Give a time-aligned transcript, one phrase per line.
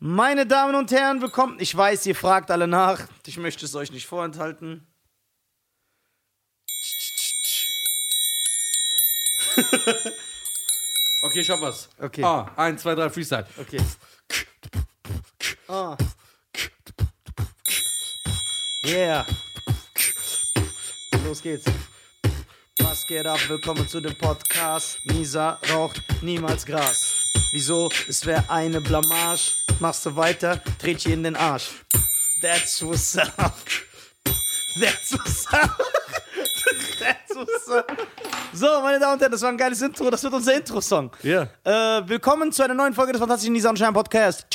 [0.00, 1.56] Meine Damen und Herren, willkommen.
[1.58, 3.08] Ich weiß, ihr fragt alle nach.
[3.26, 4.86] Ich möchte es euch nicht vorenthalten.
[11.20, 11.88] Okay, ich hab was.
[11.98, 12.22] Okay.
[12.22, 13.44] Ah, eins, zwei, drei, Freestyle.
[13.58, 13.80] Okay.
[15.66, 15.96] Ah.
[18.84, 19.26] Yeah.
[21.24, 21.64] Los geht's.
[22.78, 23.40] Was geht ab?
[23.48, 25.00] Willkommen zu dem Podcast.
[25.06, 27.12] Nisa raucht niemals Gras.
[27.50, 27.90] Wieso?
[28.06, 29.54] Es wäre eine Blamage.
[29.80, 31.70] Machst du weiter, dreht je in den Arsch.
[32.42, 33.54] That's what's up.
[34.80, 35.78] That's what's up.
[36.98, 38.08] That's what's up.
[38.52, 40.10] So, meine Damen und Herren, das war ein geiles Intro.
[40.10, 41.12] Das wird unser Intro-Song.
[41.22, 41.42] Ja.
[41.62, 44.46] Äh, willkommen zu einer neuen Folge des Fantastischen Nisa und Schein Podcast.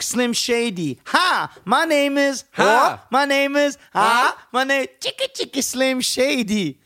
[0.00, 1.00] Slim Shady.
[1.12, 1.50] Ha!
[1.64, 2.46] My name is.
[2.56, 3.04] Ha.
[3.10, 3.76] My name is.
[3.94, 4.36] Ha!
[4.52, 6.78] My name Chicka Chicka Slim Shady.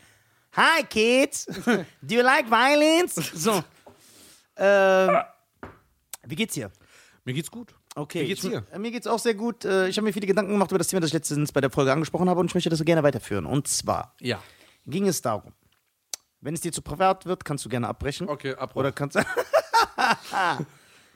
[0.53, 1.45] Hi, kids.
[2.01, 3.15] Do you like violence?
[3.35, 3.63] So.
[4.57, 5.21] Ähm,
[6.25, 6.71] wie geht's dir?
[7.25, 7.73] Mir geht's gut.
[7.95, 8.23] Okay.
[8.23, 8.65] Wie geht's dir?
[8.71, 9.63] Äh, Mir geht's auch sehr gut.
[9.65, 11.69] Äh, Ich habe mir viele Gedanken gemacht über das Thema, das ich letztens bei der
[11.69, 13.45] Folge angesprochen habe und ich möchte das gerne weiterführen.
[13.45, 14.41] Und zwar Ja.
[14.85, 15.53] ging es darum,
[16.41, 18.27] wenn es dir zu privat wird, kannst du gerne abbrechen.
[18.27, 18.81] Okay, Abbruch.
[18.81, 19.19] Oder kannst du.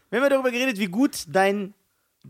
[0.09, 1.73] Wir haben darüber geredet, wie gut dein.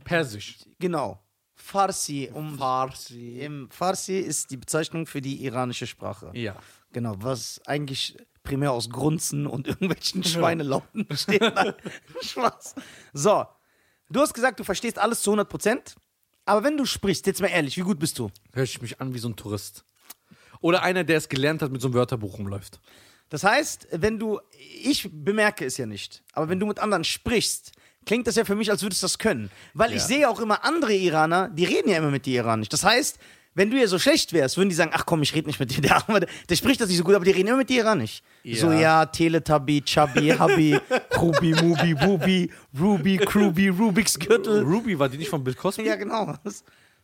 [0.03, 0.57] Persisch.
[0.79, 1.19] Genau.
[1.55, 2.29] Farsi.
[2.33, 3.39] Um, Farsi.
[3.39, 6.31] Im Farsi ist die Bezeichnung für die iranische Sprache.
[6.33, 6.55] Ja.
[6.93, 11.43] Genau, was eigentlich primär aus Grunzen und irgendwelchen Schweinelauten besteht.
[12.21, 12.75] Spaß.
[13.13, 13.45] So,
[14.09, 15.95] du hast gesagt, du verstehst alles zu 100%,
[16.45, 18.29] aber wenn du sprichst, jetzt mal ehrlich, wie gut bist du?
[18.53, 19.83] Hör ich mich an wie so ein Tourist.
[20.61, 22.79] Oder einer, der es gelernt hat, mit so einem Wörterbuch rumläuft.
[23.29, 24.39] Das heißt, wenn du,
[24.81, 27.73] ich bemerke es ja nicht, aber wenn du mit anderen sprichst,
[28.05, 29.51] klingt das ja für mich, als würdest du das können.
[29.73, 30.07] Weil ich Ja.
[30.07, 32.69] sehe auch immer andere Iraner, die reden ja immer mit dir Iranisch.
[32.69, 33.19] Das heißt,
[33.57, 35.75] wenn du ja so schlecht wärst, würden die sagen, ach komm, ich rede nicht mit
[35.75, 35.81] dir.
[35.81, 36.19] Der, Arme,
[36.49, 38.21] der, spricht das nicht so gut, aber die reden immer mit dir Iranisch.
[38.43, 38.55] Ja.
[38.61, 40.79] So, ja, Teletubby, Chubby, Hubby,
[41.19, 44.61] Ruby, Mubi, Bubi, Ruby, Kruby, Rubik's Gürtel.
[44.63, 45.83] Ruby, war die nicht von Bill Cosby?
[45.85, 46.35] Ja, genau.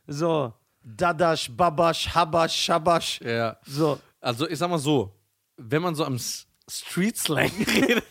[0.07, 3.19] So, Dadash, Babash, Habash, Shabash.
[3.21, 3.57] Ja.
[3.65, 3.99] So.
[4.21, 5.11] Also, ich sag mal so,
[5.57, 8.03] wenn man so am S- Street-Slang redet,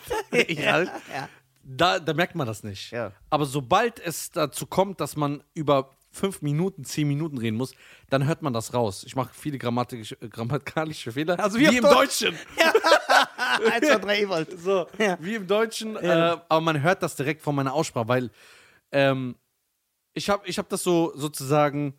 [0.49, 1.29] ich halt, Ja.
[1.63, 2.91] da, da merkt man das nicht.
[2.91, 3.13] Ja.
[3.31, 7.75] Aber sobald es dazu kommt, dass man über fünf Minuten, zehn Minuten reden muss,
[8.11, 9.03] dann hört man das raus.
[9.05, 11.41] Ich mache viele grammatische, grammatikalische Fehler.
[11.41, 12.21] Also wie auf im Deutsch.
[12.23, 12.39] Deutschen.
[13.73, 14.49] 1, 2, 3, Ewald.
[14.61, 15.17] So, Ja.
[15.21, 15.95] wie im Deutschen.
[15.95, 16.35] Ja.
[16.35, 18.31] Äh, aber man hört das direkt von meiner Aussprache, weil
[18.93, 19.37] ähm,
[20.15, 21.95] ich habe ich hab das so sozusagen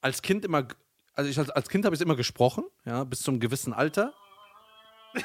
[0.00, 0.66] als Kind immer,
[1.14, 4.12] also ich als, als Kind habe ich es immer gesprochen, ja, bis zum gewissen Alter.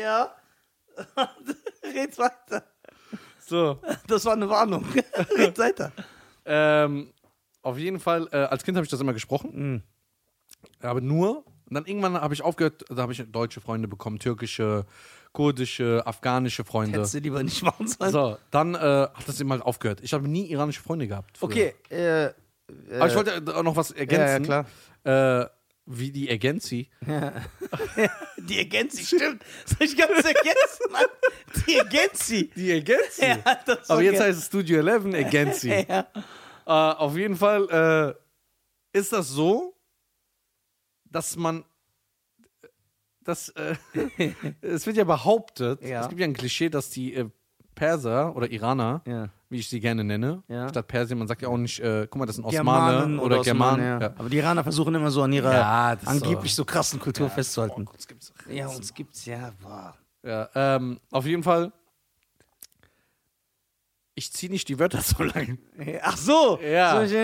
[0.00, 0.34] Ja.
[1.82, 2.64] Red weiter.
[3.46, 3.78] So.
[4.06, 4.84] Das war eine Warnung.
[5.38, 5.92] Red weiter.
[6.44, 7.12] Ähm,
[7.62, 9.82] auf jeden Fall, äh, als Kind habe ich das immer gesprochen.
[10.80, 11.38] Aber nur,
[11.68, 14.84] und dann irgendwann habe ich aufgehört, da habe ich deutsche Freunde bekommen, türkische,
[15.32, 16.98] kurdische, afghanische Freunde.
[16.98, 18.12] Hättest du lieber nicht machen sollen.
[18.12, 20.00] So, dann äh, hat das immer aufgehört.
[20.02, 21.38] Ich habe nie iranische Freunde gehabt.
[21.38, 21.48] früher.
[21.48, 22.30] Okay, äh,
[22.98, 24.44] Aber ich wollte äh, noch was ergänzen.
[24.44, 24.66] Ja,
[25.04, 25.48] ja, Äh,
[25.86, 26.88] wie die Ergänzi.
[28.38, 29.42] die Ergänzi, stimmt.
[29.64, 31.04] Das hab ich ganz vergessen, Mann.
[31.66, 32.50] Die Ergänzi.
[32.56, 33.22] Die Ergänzi.
[33.24, 33.36] Ja,
[33.66, 35.70] das Aber jetzt heißt es Studio 11 Ergänzi.
[35.70, 36.06] äh, Ja.
[36.96, 38.16] auf jeden Fall
[38.94, 39.76] äh, ist das so,
[41.04, 41.64] dass man.
[43.22, 43.76] Das, äh,
[44.60, 46.02] es wird ja behauptet, Ja.
[46.02, 47.28] es gibt ja ein Klischee, dass die äh,
[47.74, 49.30] Perser oder Iraner, Ja.
[49.50, 50.68] Wie ich sie gerne nenne, Ja.
[50.68, 53.42] statt Persien, man sagt ja auch nicht, äh, guck mal, das sind Osmane Germanen oder,
[53.42, 53.80] Germanen.
[53.80, 54.08] Osmanen, ja.
[54.08, 54.14] Ja.
[54.18, 57.86] Aber die Iraner versuchen immer so an ihrer angeblich so- so krassen Kultur festzuhalten.
[57.88, 58.32] Oh, das gibt's.
[58.50, 59.52] Ja, uns gibt's ja.
[59.62, 59.94] Boah.
[60.22, 61.72] Ja, ähm, auf jeden Fall.
[64.16, 65.58] Ich ziehe nicht die Wörter so lang.
[66.02, 66.58] Ach so.
[66.62, 67.04] Ja.
[67.06, 67.14] So,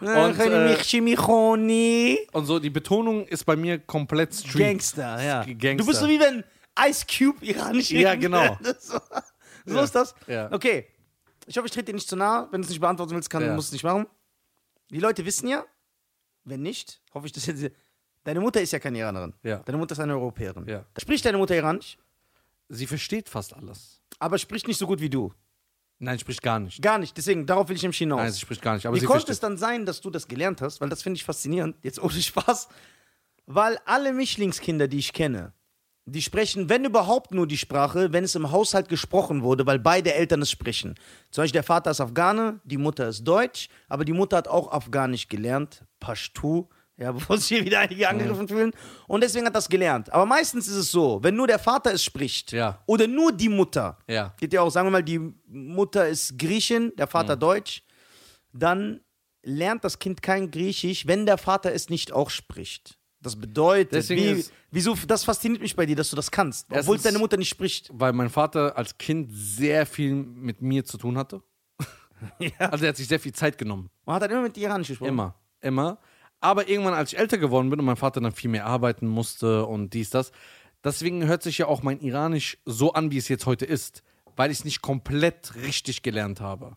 [0.00, 4.58] Und, äh, Und so, die Betonung ist bei mir komplett Street.
[4.66, 5.44] Gangster, ja.
[5.44, 5.74] Gangster.
[5.76, 6.44] Du bist so wie wenn
[6.88, 8.58] Ice Cube iranisch Ja, genau.
[9.66, 9.82] So, Ja.
[9.84, 10.14] ist das.
[10.26, 10.50] Ja.
[10.52, 10.86] Okay.
[11.46, 12.48] Ich hoffe, ich trete dir nicht zu nah.
[12.50, 13.54] Wenn du es nicht beantworten willst, kann, Ja.
[13.54, 14.06] musst du es nicht machen.
[14.90, 15.64] Die Leute wissen ja,
[16.44, 17.64] wenn nicht, hoffe ich, dass jetzt.
[18.24, 19.34] Deine Mutter ist ja keine Iranerin.
[19.42, 19.58] Ja.
[19.58, 20.66] Deine Mutter ist eine Europäerin.
[20.66, 20.84] Ja.
[20.98, 21.96] Spricht deine Mutter Iranisch,
[22.68, 24.00] Sie versteht fast alles.
[24.18, 25.32] aber spricht nicht so gut wie du.
[25.98, 26.82] Nein, spricht gar nicht.
[26.82, 27.16] Gar nicht.
[27.16, 28.18] Deswegen, darauf will ich nämlich hinaus.
[28.18, 28.84] Nein, sie spricht gar nicht.
[28.86, 30.80] Aber Wie sie konnte es dann sein, dass du das gelernt hast?
[30.80, 32.68] Weil das finde ich faszinierend, jetzt ohne Spaß.
[33.46, 35.52] Weil alle Mischlingskinder, die ich kenne,
[36.08, 40.14] die sprechen, wenn überhaupt nur die Sprache, wenn es im Haushalt gesprochen wurde, weil beide
[40.14, 40.94] Eltern es sprechen.
[41.32, 44.70] Zum Beispiel der Vater ist Afghane, die Mutter ist Deutsch, aber die Mutter hat auch
[44.72, 46.66] Afghanisch gelernt, Pashtu,
[46.96, 48.72] ja, bevor sich hier wieder einige angegriffen fühlen.
[49.08, 50.12] Und deswegen hat das gelernt.
[50.12, 52.80] Aber meistens ist es so, wenn nur der Vater es spricht Ja.
[52.86, 54.32] oder nur die Mutter, Ja.
[54.38, 57.82] geht ja auch, sagen wir mal, die Mutter ist Griechin, der Vater Deutsch,
[58.52, 59.00] dann
[59.42, 62.96] lernt das Kind kein Griechisch, wenn der Vater es nicht auch spricht.
[63.26, 66.66] Das bedeutet, Deswegen wie, ist- wieso, das fasziniert mich bei dir, dass du das kannst,
[66.70, 67.90] obwohl deine Mutter nicht spricht.
[67.92, 71.42] Weil mein Vater als Kind sehr viel mit mir zu tun hatte.
[72.38, 72.70] Ja.
[72.70, 73.90] Also er hat sich sehr viel Zeit genommen.
[74.06, 75.08] Man hat dann immer mit dir Iranisch gesprochen.
[75.10, 75.98] Immer, immer.
[76.40, 79.66] Aber irgendwann, als ich älter geworden bin und mein Vater dann viel mehr arbeiten musste
[79.66, 80.32] und dies, das,
[80.82, 84.02] deswegen hört sich ja auch mein Iranisch so an, wie es jetzt heute ist,
[84.34, 86.76] weil ich es nicht komplett richtig gelernt habe.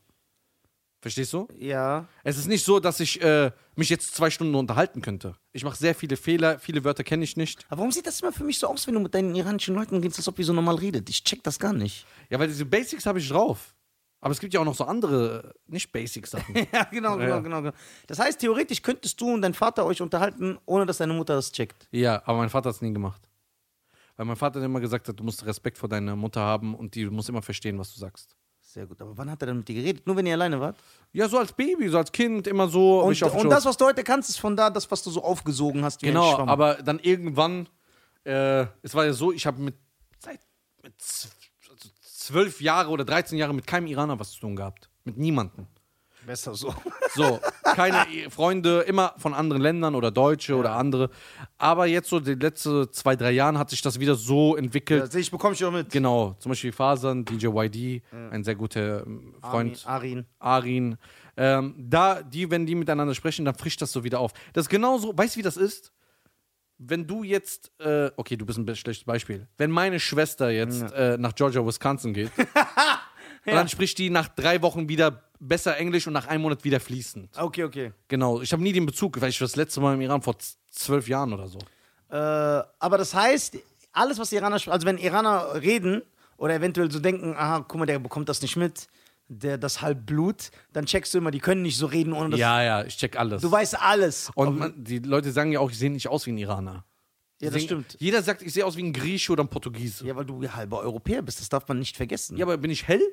[1.01, 1.47] Verstehst du?
[1.57, 2.07] Ja.
[2.23, 5.35] Es ist nicht so, dass ich äh, mich jetzt zwei Stunden unterhalten könnte.
[5.53, 7.65] Ich mache sehr viele Fehler, viele Wörter kenne ich nicht.
[7.69, 9.95] Aber warum sieht das immer für mich so aus, wenn du mit deinen iranischen Leuten
[9.95, 11.09] redest, als ob ihr so normal redet?
[11.09, 12.05] Ich check das gar nicht.
[12.29, 13.75] Ja, weil diese Basics habe ich drauf.
[14.21, 16.53] Aber es gibt ja auch noch so andere, äh, nicht Basic-Sachen.
[16.73, 17.39] ja, genau, genau, Ja.
[17.39, 17.73] genau, genau.
[18.07, 21.49] Das heißt, theoretisch könntest du und dein Vater euch unterhalten, ohne dass deine Mutter das
[21.53, 21.87] checkt.
[21.91, 23.21] ja, aber mein Vater hat es nie gemacht.
[24.17, 27.05] Weil mein Vater immer gesagt hat, du musst Respekt vor deiner Mutter haben und die
[27.05, 28.35] muss immer verstehen, was du sagst.
[28.71, 29.01] Sehr gut.
[29.01, 30.06] Aber wann hat er dann mit dir geredet?
[30.06, 30.77] Nur wenn ihr alleine wart?
[31.12, 33.01] Ja, so als Baby, so als Kind, immer so.
[33.01, 35.83] Und, und das, was du heute kannst, ist von da das, was du so aufgesogen
[35.83, 36.01] hast.
[36.01, 37.68] Genau, aber dann irgendwann,
[38.25, 39.74] äh, es war ja so, ich habe mit,
[40.19, 40.39] seit
[40.83, 40.94] mit
[41.68, 44.88] also zwölf Jahre oder 13 Jahre mit keinem Iraner was zu tun gehabt.
[45.04, 45.66] Mit niemandem.
[46.29, 46.71] Besser so.
[47.15, 51.09] So, keine I- Freunde, immer von anderen Ländern oder Deutsche oder andere.
[51.57, 55.11] Aber jetzt so die letzten zwei, drei Jahren hat sich das wieder so entwickelt.
[55.11, 55.89] Ja, ich, bekomme ich auch mit.
[55.89, 59.83] Genau, zum Beispiel Fasan, DJ YD, ein sehr guter ähm, Freund.
[59.87, 60.27] Arin.
[60.37, 60.97] Arin.
[61.35, 64.31] Ähm, da, die, wenn die miteinander sprechen, dann frischt das so wieder auf.
[64.53, 65.91] Das ist genauso, weißt du, wie das ist?
[66.77, 69.47] Wenn du jetzt, äh, okay, du bist ein schlechtes Beispiel.
[69.57, 72.31] Wenn meine Schwester jetzt äh, nach Georgia, Wisconsin geht,
[73.45, 76.80] und dann spricht die nach drei Wochen wieder besser Englisch und nach einem Monat wieder
[76.80, 77.30] fließend.
[77.38, 77.94] Okay, okay.
[78.07, 80.36] Genau, ich habe nie den Bezug, weil ich war das letzte Mal im Iran vor
[80.71, 81.59] zwölf Jahren oder so.
[82.09, 83.57] Äh, aber das heißt,
[83.91, 86.01] alles, was Iraner, also wenn Iraner reden
[86.38, 88.88] oder eventuell so denken, aha, guck mal, der bekommt das nicht mit,
[89.27, 92.63] der das Halbblut, dann checkst du immer, die können nicht so reden, ohne dass ja,
[92.63, 93.42] ja, ich check alles.
[93.42, 94.31] du weißt alles.
[94.35, 96.83] und man, die Leute sagen ja auch, ich sehe nicht aus wie ein Iraner.
[97.39, 97.95] ja, das stimmt.
[98.00, 100.06] Jeder sagt, ich sehe aus wie ein Grieche oder ein Portugiese.
[100.06, 102.38] Ja, weil du halber Europäer bist, das darf man nicht vergessen.
[102.38, 103.03] Ja, aber bin ich hell?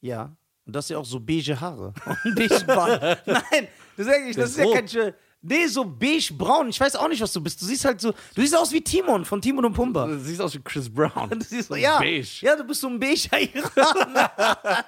[0.00, 0.36] Ja.
[0.68, 1.92] Und das ist ja auch so beige Haare.
[2.24, 3.02] Und beige Bart.
[3.26, 6.68] Nein, das ist, eigentlich, das ist ja kein Schö- Nee, so beige-braun.
[6.68, 7.62] Ich weiß auch nicht, was du bist.
[7.62, 8.10] Du siehst halt so.
[8.34, 10.06] Du siehst aus wie Timon von Timon und Pumba.
[10.06, 11.30] Du siehst aus wie Chris Brown.
[11.30, 11.98] Du siehst so, ja.
[11.98, 12.28] Beige.
[12.42, 14.84] Ja, du bist so ein beiger Iraner.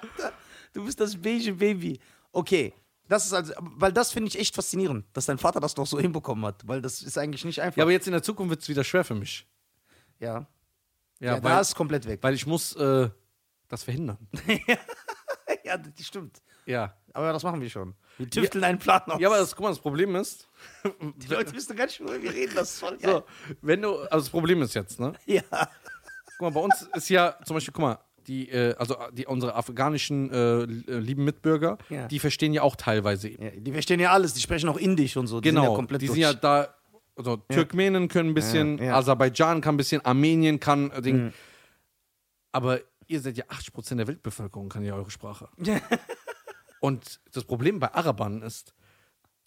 [0.73, 1.99] du bist das beige Baby.
[2.31, 2.73] Okay.
[3.07, 5.99] Das ist also, weil das finde ich echt faszinierend, dass dein Vater das doch so
[5.99, 7.77] hinbekommen hat, weil das ist eigentlich nicht einfach.
[7.77, 9.47] Ja, aber jetzt in der Zukunft wird es wieder schwer für mich.
[10.19, 10.45] ja.
[11.19, 12.19] Ja, Ja, weil, da ist komplett weg.
[12.23, 13.09] weil ich muss äh,
[13.67, 14.17] das verhindern.
[15.71, 16.41] Ja, das stimmt.
[16.65, 16.93] Ja.
[17.13, 17.95] Aber das machen wir schon.
[18.17, 19.19] Wir tüfteln einen Plan aus.
[19.19, 20.47] Ja, aber das, guck mal, das Problem ist,
[21.17, 22.53] die Leute wissen gar nicht, worüber wir reden.
[22.55, 23.23] Das ist voll geil.
[23.47, 25.13] so, wenn du, also das Problem ist jetzt, ne?
[25.25, 25.41] Ja.
[25.51, 29.55] Guck mal, bei uns ist ja zum Beispiel, guck mal, die, äh, also die, unsere
[29.55, 32.07] afghanischen äh, lieben Mitbürger, Ja.
[32.07, 33.29] die verstehen ja auch teilweise.
[33.29, 33.49] ja.
[33.57, 35.41] Die verstehen ja alles, die sprechen auch Indisch und so.
[35.41, 36.15] Die Genau, sind ja komplett die durch.
[36.17, 36.73] sind ja da,
[37.15, 38.95] also Turkmenen können ein bisschen, Ja, ja.
[38.97, 41.23] Aserbaidschan kann ein bisschen, Armenien kann äh, Ding.
[41.25, 41.33] Mhm.
[42.51, 45.49] Aber ihr seid ja 80% der Weltbevölkerung, kann ja eure Sprache.
[46.79, 48.73] Und das Problem bei Arabern ist,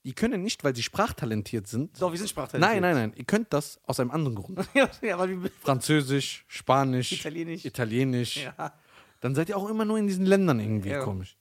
[0.05, 2.01] die können nicht, weil sie sprachtalentiert sind.
[2.01, 2.83] Doch, wir sind sprachtalentiert.
[2.83, 4.61] Nein, nein, nein, ihr könnt das aus einem anderen Grund.
[4.75, 5.51] ja, weil wir.
[5.61, 7.65] Französisch, Spanisch, Italienisch.
[7.65, 8.37] Italienisch.
[8.45, 8.75] Ja.
[9.21, 11.01] Dann seid ihr auch immer nur in diesen Ländern irgendwie Ja.
[11.03, 11.37] komisch.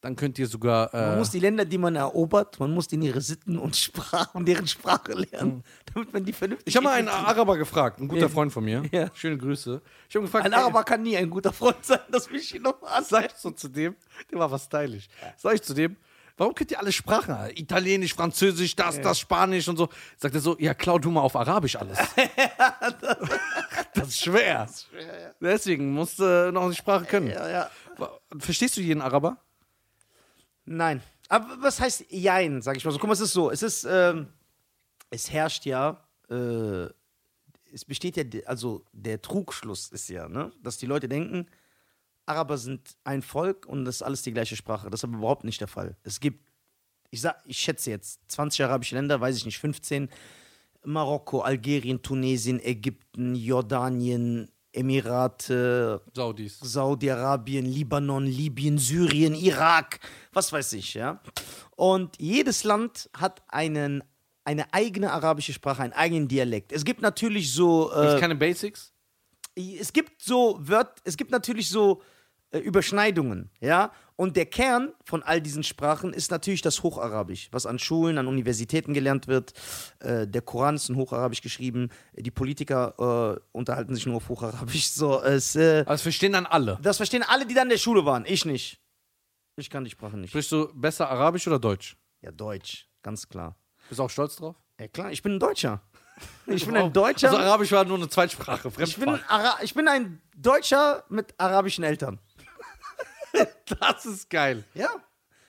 [0.00, 0.90] Dann könnt ihr sogar.
[0.92, 4.30] Man Äh, muss die Länder, die man erobert, man muss denen ihre Sitten und Sprache
[4.36, 6.68] und deren Sprache lernen, damit man die vernünftig.
[6.68, 7.08] ich habe mal einen.
[7.08, 8.28] Araber gefragt, ein guter Ja.
[8.28, 8.82] Freund von mir.
[8.92, 9.10] Ja.
[9.14, 9.82] Schöne Grüße.
[10.08, 12.54] Ich habe gefragt, Ein ey, Araber kann nie ein guter Freund sein, das will ich
[12.54, 13.26] Ihnen nochmal sag sagen.
[13.34, 13.96] ich so zu dem,
[14.30, 15.08] der war was stylisch.
[15.36, 15.96] Sag ich zu dem,
[16.36, 17.34] warum könnt ihr alle Sprachen?
[17.56, 19.88] Italienisch, Französisch, das, das, Spanisch und so.
[20.16, 21.98] Sagt er so, ja, klau du mal auf Arabisch alles.
[23.94, 24.68] das ist schwer.
[25.40, 27.30] Deswegen musst du noch die Sprache können.
[27.30, 27.70] Ja, ja.
[28.38, 29.38] Verstehst du jeden Araber?
[30.68, 31.02] Nein.
[31.28, 32.98] Aber was heißt Jein, sag ich mal so?
[32.98, 33.50] Guck mal, es ist so.
[33.50, 34.28] Es ist, ähm,
[35.10, 36.86] es herrscht ja, äh,
[37.72, 41.46] es besteht ja, also der Trugschluss ist ja, ne, dass die Leute denken,
[42.26, 44.90] Araber sind ein Volk und das ist alles die gleiche Sprache.
[44.90, 45.96] Das ist aber überhaupt nicht der Fall.
[46.02, 46.50] Es gibt,
[47.10, 50.08] ich sag, ich schätze jetzt, 20 arabische Länder, weiß ich nicht, 15,
[50.84, 56.58] Marokko, Algerien, Tunesien, Ägypten, Jordanien, Emirate, Saudis.
[56.60, 60.00] Saudi-Arabien, Libanon, Libyen, Syrien, Irak,
[60.32, 61.20] was weiß ich, ja.
[61.76, 64.04] Und jedes Land hat einen,
[64.44, 66.72] eine eigene arabische Sprache, einen eigenen Dialekt.
[66.72, 68.92] Es gibt natürlich so, äh, keine Basics?
[69.56, 72.02] es gibt so Wört, es gibt natürlich so
[72.50, 73.92] äh, Überschneidungen, ja.
[74.20, 78.26] Und der Kern von all diesen Sprachen ist natürlich das Hocharabisch, was an Schulen, an
[78.26, 79.52] Universitäten gelernt wird.
[80.00, 81.88] Äh, der Koran ist in Hocharabisch geschrieben.
[82.14, 84.90] Die Politiker äh, unterhalten sich nur auf Hocharabisch.
[84.90, 86.80] So, es, äh, das verstehen dann alle.
[86.82, 88.24] das verstehen alle, die dann in der Schule waren.
[88.26, 88.80] Ich nicht.
[89.54, 90.30] Ich kann die Sprache nicht.
[90.30, 91.96] Sprichst du besser Arabisch oder Deutsch?
[92.20, 93.54] Ja, Deutsch, ganz klar.
[93.88, 94.56] Bist du auch stolz drauf?
[94.80, 95.80] Ja, klar, ich bin ein Deutscher.
[96.46, 97.28] Ich bin ein Deutscher.
[97.28, 99.20] Also Arabisch war nur eine Zweitsprache, ich, bin.
[99.28, 102.18] Ara ich bin ein Deutscher mit arabischen Eltern.
[103.80, 104.64] Das ist geil.
[104.74, 104.88] Ja.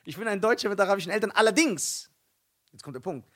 [0.03, 1.31] Ich bin ein Deutscher mit arabischen Eltern.
[1.31, 2.09] Allerdings,
[2.71, 3.27] jetzt kommt der Punkt.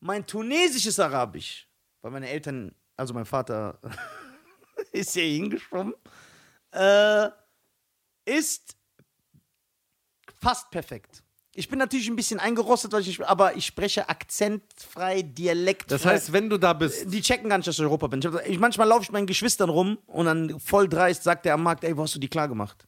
[0.00, 1.68] Mein tunesisches Arabisch,
[2.00, 3.78] weil meine Eltern, also mein Vater
[4.92, 5.94] ist hier hingeschwommen,
[6.72, 7.28] äh,
[8.24, 8.76] ist
[10.40, 11.22] fast perfekt.
[11.54, 15.88] Ich bin natürlich ein bisschen eingerostet, weil ich, aber ich spreche akzentfrei, dialektfrei.
[15.96, 18.20] Das heißt, wenn du da bist, Die checken gar nicht, dass ich Europa bin.
[18.20, 21.44] Ich, hab- ich, manchmal laufe ich mit meinen Geschwistern rum und dann voll dreist sagt
[21.44, 22.86] der am Markt, ey, wo hast du die klar gemacht?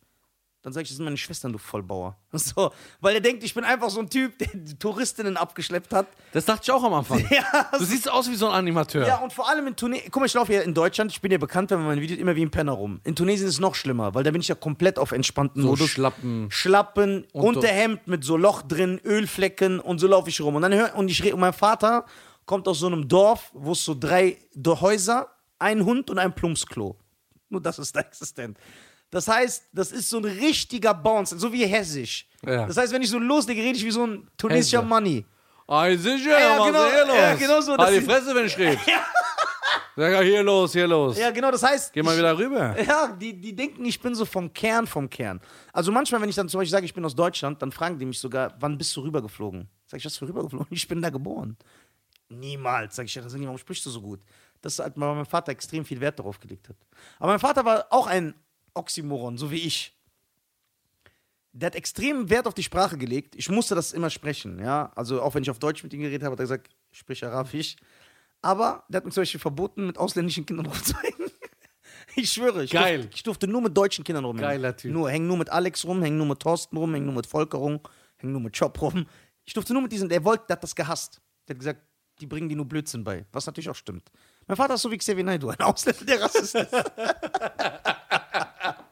[0.64, 2.16] Dann sage ich, das sind meine Schwestern, du Vollbauer.
[2.32, 6.06] So, weil er denkt, ich bin einfach so ein Typ, der die Touristinnen abgeschleppt hat.
[6.32, 7.18] das dachte ich auch am Anfang.
[7.30, 9.06] Ja, Du siehst aus wie so ein Animateur.
[9.06, 10.08] ja, und vor allem in Tunesien.
[10.10, 12.18] Guck mal, ich laufe hier in Deutschland, ich bin ja bekannt, wenn man meine Videos
[12.18, 13.00] immer wie ein Penner rum.
[13.04, 15.68] In Tunesien ist es noch schlimmer, weil da bin ich ja komplett auf entspannten so
[15.68, 15.90] Modus.
[15.90, 16.50] Schlappen.
[16.50, 20.56] Schlappen, Und Unterhemd mit so Loch drin, Ölflecken und so laufe ich rum.
[20.56, 22.06] Und dann hör, und ich re- und mein Vater
[22.46, 25.28] kommt aus so einem Dorf, wo es so drei Häuser,
[25.58, 26.96] ein Hund und ein Plumpsklo.
[27.50, 28.58] Nur das ist da existent.
[29.14, 32.26] Das heißt, das ist so ein richtiger Bounce, so wie hessisch.
[32.44, 32.66] Ja.
[32.66, 34.88] Das heißt, wenn ich so loslege, rede ich wie so ein tunesischer Hesse.
[34.88, 35.24] Money.
[35.68, 37.16] Ei, sicher, Ja, was genau, hier los?
[37.16, 38.76] ja, genau so, Halt die Fresse, wenn ich rede.
[39.96, 41.16] Sag ja, hier los, hier los.
[41.16, 41.92] Ja, genau, das heißt.
[41.92, 42.74] Geh mal ich, wieder rüber.
[42.82, 45.40] Ja, die, die denken, ich bin so vom Kern, vom Kern.
[45.72, 48.06] Also manchmal, wenn ich dann zum Beispiel sage, ich bin aus Deutschland, dann fragen die
[48.06, 49.68] mich sogar, wann bist du rübergeflogen?
[49.86, 50.66] Sag ich, was für rübergeflogen?
[50.70, 51.56] Ich bin da geboren.
[52.28, 52.96] Niemals.
[52.96, 54.22] Sag ich, ja, dann sagen die, warum sprichst du so gut?
[54.60, 56.76] Das ist halt, weil mein Vater extrem viel Wert darauf gelegt hat.
[57.20, 58.34] Aber mein Vater war auch ein
[58.74, 59.96] Oxymoron, so wie ich.
[61.52, 63.36] Der hat extrem Wert auf die Sprache gelegt.
[63.36, 64.92] Ich musste das immer sprechen, ja.
[64.96, 67.28] Also auch wenn ich auf Deutsch mit ihm geredet habe, hat er gesagt, ich spreche
[67.28, 67.76] Arabisch.
[68.42, 71.14] Aber der hat mir zum Beispiel verboten, mit ausländischen Kindern rumzuhängen.
[72.16, 72.98] Ich schwöre, ich, Geil.
[72.98, 74.48] Durfte, ich durfte nur mit deutschen Kindern rumhängen.
[74.48, 74.92] Geiler Typ.
[74.92, 77.58] Nur, häng nur mit Alex rum, häng nur mit Thorsten rum, häng nur mit Volker
[77.58, 77.80] rum,
[78.18, 79.06] häng nur mit Chop rum.
[79.44, 81.20] Ich durfte nur mit diesen, der wollte, der hat das gehasst.
[81.48, 81.80] Der hat gesagt,
[82.20, 83.26] die bringen dir nur Blödsinn bei.
[83.32, 84.12] Was natürlich auch stimmt.
[84.46, 86.72] Mein Vater ist so wie Xavier Naidoo, ein Ausländer, der Rassist ist.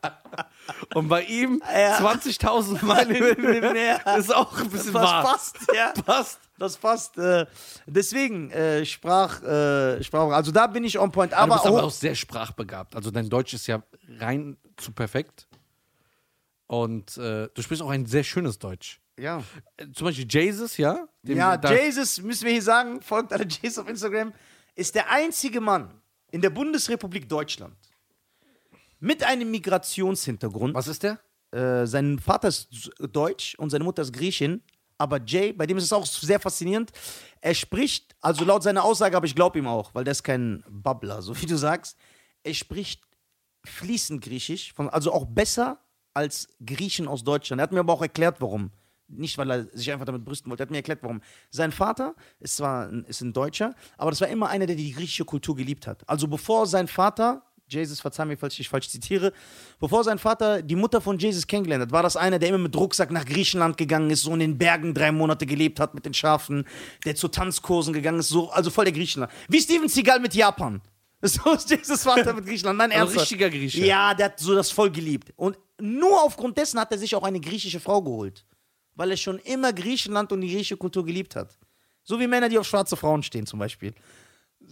[0.95, 1.99] Und bei ihm Ja.
[1.99, 4.17] 20.000 Meilen Ja.
[4.17, 5.25] ist auch ein bisschen Das wahr.
[5.25, 5.93] passt, ja.
[6.05, 6.41] Passt.
[6.59, 7.19] Das passt.
[7.19, 7.47] Äh,
[7.87, 11.35] deswegen, äh, Sprach, äh, Sprach, also da bin ich on point.
[11.35, 12.95] Aber du bist aber auch, sehr sprachbegabt.
[12.95, 13.83] Also dein Deutsch ist ja
[14.21, 15.49] rein zu perfekt.
[16.69, 19.01] Und äh, du sprichst auch ein sehr schönes Deutsch.
[19.19, 19.43] ja.
[19.95, 21.07] Zum Beispiel Jesus, ja?
[21.23, 24.33] Dem- Ja, Jesus, müssen wir hier sagen, folgt alle Jesus auf Instagram,
[24.75, 25.91] ist der einzige Mann
[26.31, 27.75] in der Bundesrepublik Deutschland
[29.03, 30.75] mit einem Migrationshintergrund.
[30.75, 31.19] Was ist der?
[31.51, 34.63] Äh, sein Vater ist Deutsch und seine Mutter ist Griechin.
[34.97, 36.93] Aber Jay, bei dem ist es auch sehr faszinierend.
[37.41, 40.63] Er spricht, also laut seiner Aussage, aber ich glaube ihm auch, weil der ist kein
[40.71, 41.99] Babbler, so wie du sagst.
[42.45, 43.03] Er spricht
[43.65, 45.81] fließend Griechisch, von, also auch besser
[46.15, 47.61] als Griechen aus Deutschland.
[47.61, 48.71] Er hat mir aber auch erklärt, warum.
[49.09, 51.21] Nicht, weil er sich einfach damit brüsten wollte, er hat mir erklärt, warum.
[51.51, 54.93] Sein Vater ist zwar ein, ist ein Deutscher, aber das war immer einer, der die
[54.93, 56.09] griechische Kultur geliebt hat.
[56.09, 59.33] Also bevor sein Vater, Jesus, verzeih mir, falls ich dich falsch zitiere,
[59.81, 62.77] bevor sein Vater die Mutter von Jesus kennengelernt hat, war das einer, der immer mit
[62.77, 66.15] Rucksack nach Griechenland gegangen ist, so in den Bergen drei Monate gelebt hat mit den
[66.15, 66.65] Schafen,
[67.05, 69.33] der zu Tanzkursen gegangen ist, so, also voll der Griechenland.
[69.49, 70.81] Wie Steven Seagal mit Japan.
[71.25, 72.79] So ist Jesus Vater mit Griechenland.
[72.79, 73.31] Nein, Also ernsthaft.
[73.31, 73.87] richtiger Grieche.
[73.87, 75.33] Ja, der hat so das voll geliebt.
[75.37, 78.45] Und nur aufgrund dessen hat er sich auch eine griechische Frau geholt.
[78.97, 81.57] Weil er schon immer Griechenland und die griechische Kultur geliebt hat.
[82.03, 83.95] So wie Männer, die auf schwarze Frauen stehen zum Beispiel.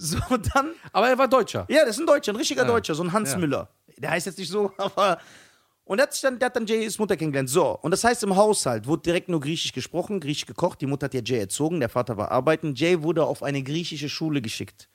[0.02, 0.18] So,
[0.54, 0.72] dann.
[0.92, 1.66] Aber er war Deutscher.
[1.68, 2.68] Ja, das ist ein Deutscher, ein richtiger Ja.
[2.68, 3.38] Deutscher, so ein Hans Ja.
[3.38, 3.68] Müller.
[3.98, 5.18] Der heißt jetzt nicht so, aber.
[5.84, 7.50] Und der hat, sich dann, der hat dann Jays Mutter kennengelernt.
[7.50, 10.80] So, und das heißt, im Haushalt wurde direkt nur Griechisch gesprochen, Griechisch gekocht.
[10.80, 12.74] Die Mutter hat ja Jay erzogen, der Vater war arbeiten.
[12.74, 14.88] Jay wurde auf eine griechische Schule geschickt.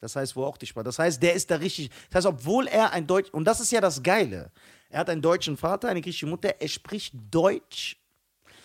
[0.00, 0.84] Das heißt, wo auch die Sprache.
[0.84, 1.90] Das heißt, der ist da richtig.
[2.08, 3.28] Das heißt, obwohl er ein Deutsch.
[3.30, 4.50] Und das ist ja das Geile.
[4.88, 6.54] Er hat einen deutschen Vater, eine griechische Mutter.
[6.60, 7.96] Er spricht Deutsch.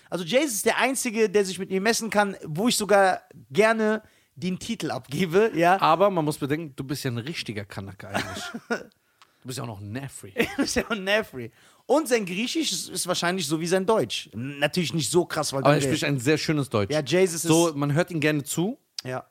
[0.09, 3.21] Also, Jay ist der Einzige, der sich mit ihm messen kann, wo ich sogar
[3.51, 4.01] gerne
[4.35, 5.51] den Titel abgebe.
[5.55, 5.81] Ja.
[5.81, 8.43] Aber man muss bedenken, du bist ja ein richtiger Kanake eigentlich.
[8.69, 10.33] du bist ja auch noch Nefri.
[10.57, 11.51] Das ist ja ein Nefri.
[11.87, 14.29] Und sein Griechisch ist, wahrscheinlich so wie sein Deutsch.
[14.33, 16.91] Natürlich nicht so krass, weil Aber er spricht ein sehr schönes Deutsch.
[16.91, 17.47] Ja, Jesus ist.
[17.49, 19.25] so, man hört ihn gerne zu Ja.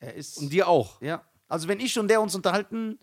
[0.00, 0.36] Er ist.
[0.38, 1.00] und dir auch.
[1.00, 1.22] ja.
[1.46, 2.98] Also, wenn ich und der uns unterhalten.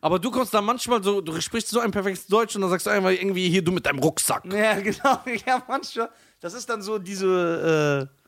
[0.00, 2.86] Aber du kommst da manchmal so, du sprichst so ein perfektes Deutsch und dann sagst
[2.86, 4.44] du einfach irgendwie hier, du mit deinem Rucksack.
[4.52, 5.20] Ja, genau.
[5.46, 6.10] Ja, manchmal.
[6.40, 8.08] Das ist dann so diese.
[8.10, 8.23] Äh,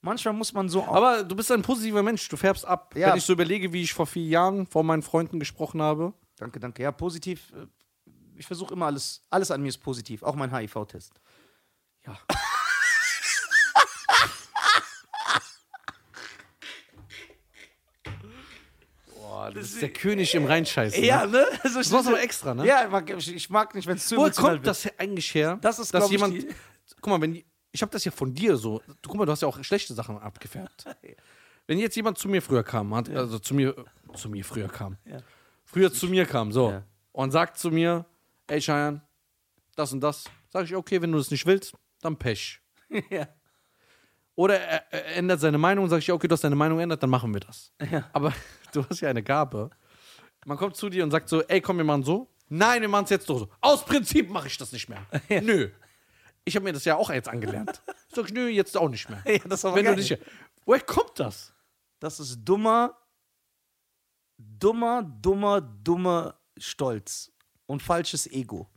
[0.00, 0.84] manchmal muss man so.
[0.84, 2.94] Aber du bist ein positiver Mensch, du färbst ab.
[2.96, 3.10] Ja.
[3.10, 6.12] Wenn ich so überlege, wie ich vor vier Jahren vor meinen Freunden gesprochen habe.
[6.36, 6.82] danke, danke.
[6.82, 7.52] Ja, positiv.
[7.52, 7.66] äh,
[8.36, 9.22] Ich versuche immer alles.
[9.30, 10.22] Alles an mir ist positiv.
[10.22, 11.12] Auch mein HIV-Test.
[12.06, 12.16] Ja.
[19.14, 21.02] Boah, du bist der König im Reinscheißen.
[21.02, 21.32] Ja, ne?
[21.32, 21.46] ne?
[21.62, 22.66] Also, Das machst du aber extra, ne?
[22.66, 24.76] Ja, ich mag, ich- ich mag nicht, wenn es zu Woher emotional kommt wird.
[24.76, 25.58] das eigentlich her?
[25.60, 26.46] Das ist, dass jemand.
[27.00, 28.80] Guck mal, wenn die, ich habe das ja von dir so.
[29.02, 30.84] Du, guck mal, du hast ja auch schlechte Sachen abgefärbt.
[31.66, 33.74] Wenn jetzt jemand zu mir früher kam, hat, also zu mir,
[34.14, 35.18] zu mir früher kam, Ja.
[35.64, 36.82] früher zu mir kam, so, Ja.
[37.12, 38.06] und sagt zu mir,
[38.46, 39.02] ey Cheyenne,
[39.76, 42.60] das und das, sage ich, okay, wenn du das nicht willst, dann Pech.
[43.10, 43.28] ja.
[44.34, 47.10] Oder er, er ändert seine Meinung, sage ich, okay, du hast deine Meinung geändert, dann
[47.10, 47.72] machen wir das.
[47.90, 48.08] Ja.
[48.12, 48.32] Aber
[48.72, 49.68] du hast ja eine Gabe.
[50.46, 52.28] Man kommt zu dir und sagt so, ey, komm, wir machen so.
[52.48, 53.48] Nein, wir machen es jetzt doch so.
[53.60, 55.04] Aus Prinzip mache ich das nicht mehr.
[55.42, 55.68] Nö.
[56.48, 57.82] Ich habe mir das ja auch jetzt angelernt.
[58.14, 59.22] Sag ich, nö, jetzt auch nicht mehr.
[59.26, 59.94] Ja, das aber Wenn geil.
[59.96, 60.18] du nicht,
[60.64, 61.52] woher kommt das?
[62.00, 62.96] Das ist dummer,
[64.38, 67.30] dummer, dummer, dummer Stolz
[67.66, 68.68] und falsches Ego.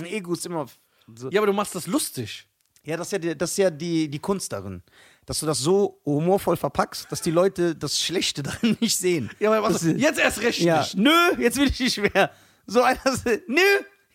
[0.00, 0.66] Ein Ego ist immer
[1.14, 1.30] so.
[1.30, 2.46] Ja, aber du machst das lustig.
[2.82, 4.82] Ja, das ist ja, die, das ist ja die, die Kunst darin.
[5.26, 9.30] Dass du das so humorvoll verpackst, dass die Leute das Schlechte darin nicht sehen.
[9.38, 10.96] Ja, aber was, Das jetzt erst recht Ja, nicht.
[10.96, 12.30] nö, jetzt will ich nicht mehr.
[12.66, 12.98] So einer,
[13.46, 13.60] nö,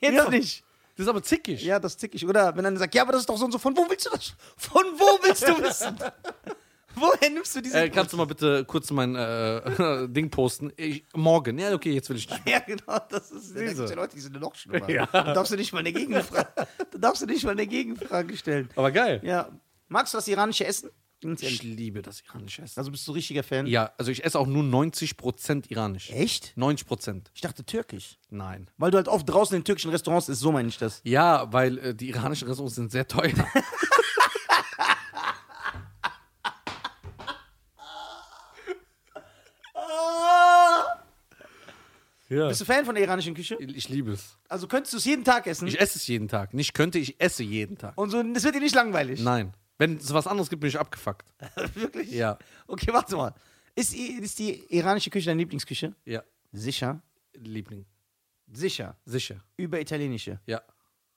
[0.01, 0.29] jetzt Ja.
[0.29, 0.63] nicht.
[0.95, 1.61] Das ist aber zickig.
[1.63, 2.25] Ja, das zick ich.
[2.25, 3.59] Oder wenn dann sagt, ja, aber das ist doch so und so.
[3.59, 4.33] Von wo willst du das?
[4.57, 5.97] Von wo willst du wissen?
[6.95, 10.71] Woher nimmst du diese Äh, kannst du mal bitte kurz mein äh, Ding posten?
[10.77, 11.59] Ich, morgen.
[11.59, 12.47] Ja, okay, jetzt will ich nicht.
[12.47, 13.53] Ja, genau, das ist.
[13.53, 13.75] Da Diese.
[13.75, 14.89] gibt's ja Leute, die sind noch schlimmer.
[14.89, 15.05] Ja.
[15.11, 16.47] Da darfst du nicht mal eine Gegenfrage.
[16.91, 18.69] Da darfst du nicht mal eine Gegenfrage stellen.
[18.77, 19.19] Aber geil.
[19.23, 19.49] Ja.
[19.89, 20.89] Magst du das iranische Essen?
[21.25, 22.79] Ganz Ich liebe das iranische Essen.
[22.79, 23.65] Also bist du richtiger Fan?
[23.65, 26.11] Ja, also ich esse auch nur 90% iranisch.
[26.11, 26.53] Echt?
[26.55, 27.23] 90%.
[27.33, 28.19] Ich dachte türkisch.
[28.29, 28.67] Nein.
[28.77, 31.01] Weil du halt oft draußen in türkischen Restaurants isst, so meine ich das.
[31.03, 33.33] Ja, weil äh, die iranischen Restaurants sind sehr teuer.
[42.29, 42.47] ja.
[42.49, 43.57] Bist du Fan von der iranischen Küche?
[43.59, 44.37] Ich liebe es.
[44.47, 45.67] Also könntest du es jeden Tag essen?
[45.67, 46.53] Ich esse es jeden Tag.
[46.53, 47.97] Nicht könnte, ich esse jeden Tag.
[47.97, 49.21] und so, das wird dir nicht langweilig.
[49.21, 49.55] Nein.
[49.77, 51.25] Wenn es was anderes gibt, bin ich abgefuckt.
[51.75, 52.11] Wirklich?
[52.11, 52.37] Ja.
[52.67, 53.33] Okay, warte mal.
[53.75, 55.93] Ist, ist die iranische Küche deine Lieblingsküche?
[56.05, 56.23] Ja.
[56.53, 57.01] Sicher.
[57.33, 57.85] Liebling.
[58.51, 58.95] Sicher.
[59.05, 59.43] Sicher.
[59.57, 60.39] Über italienische.
[60.45, 60.61] Ja.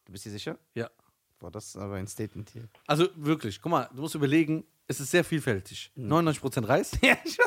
[0.05, 0.59] Du bist dir sicher?
[0.75, 0.91] Ja.
[1.39, 2.69] Boah, das ist aber ein Statement hier.
[2.87, 5.93] Also wirklich, guck mal, du musst überlegen, es ist sehr vielfältig.
[5.97, 6.91] 99% Reis.
[7.03, 7.39] Ja, ich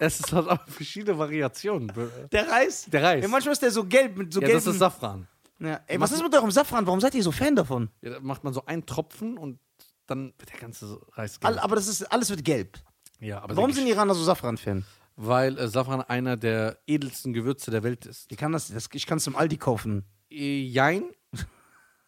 [0.00, 1.92] Es ist halt auch verschiedene Variationen.
[2.30, 2.86] Der Reis?
[2.86, 3.22] Der Reis.
[3.22, 4.64] Ja, manchmal ist der so gelb mit so Ja, gelben.
[4.64, 5.26] das ist Safran.
[5.60, 5.80] Ja.
[5.86, 6.86] Ey, was ist mit eurem Safran?
[6.86, 7.90] Warum seid ihr so Fan davon?
[8.00, 9.58] Ja, da macht man so einen Tropfen und
[10.06, 11.64] dann wird der ganze Reis All, gelb.
[11.64, 12.78] aber das ist, alles wird gelb.
[13.20, 14.84] Ja, aber Warum sind die Iraner so Safran-Fan?
[15.16, 18.30] Weil äh, Safran einer der edelsten Gewürze der Welt ist.
[18.30, 18.88] Wie kann das, das?
[18.92, 20.04] Ich kann es im Aldi kaufen.
[20.30, 21.10] Äh, Jein.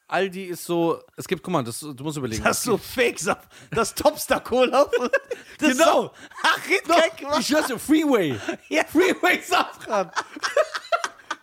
[0.07, 2.43] Aldi ist so, es gibt, guck mal, das, du musst überlegen.
[2.43, 2.81] Das ist so.
[3.71, 4.87] Das Topstar-Cola.
[5.59, 6.03] Das ist Genau.
[6.05, 6.11] So,
[6.43, 6.59] ach,
[7.23, 7.41] Mann.
[7.41, 8.35] ich dir, Freeway.
[8.69, 8.85] Ja.
[8.85, 10.11] Freeway Safran.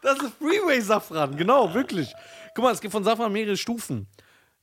[0.07, 2.13] Das ist Freeway Safran, genau, wirklich.
[2.55, 4.07] Guck mal, es gibt von Safran mehrere Stufen.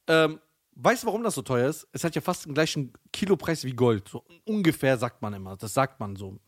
[0.06, 0.40] Ähm,
[0.74, 1.86] weißt du, warum das so teuer ist?
[1.92, 4.08] Es hat ja fast den gleichen Kilopreis wie Gold.
[4.08, 5.54] So ungefähr sagt man immer.
[5.58, 6.38] Das sagt man so.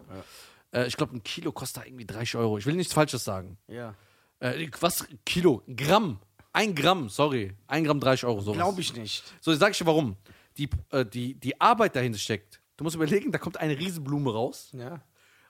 [0.73, 2.57] Äh, ich glaube, ein Kilo kostet da irgendwie 30 Euro.
[2.57, 3.59] Ich will nichts Falsches sagen.
[3.69, 3.95] Ja.
[4.41, 5.07] Äh, was?
[5.27, 5.63] Kilo?
[5.77, 6.19] Gramm.
[6.55, 7.53] Ein Gramm, sorry.
[7.67, 8.41] Ein Gramm 30 Euro.
[8.41, 8.57] Sowas.
[8.57, 9.25] Glaube ich nicht.
[9.43, 10.17] So, sag ich dir warum.
[10.57, 12.63] Die, äh, die, die Arbeit dahinter steckt.
[12.79, 15.03] Du musst überlegen, da kommt eine Riesenblume raus Ja.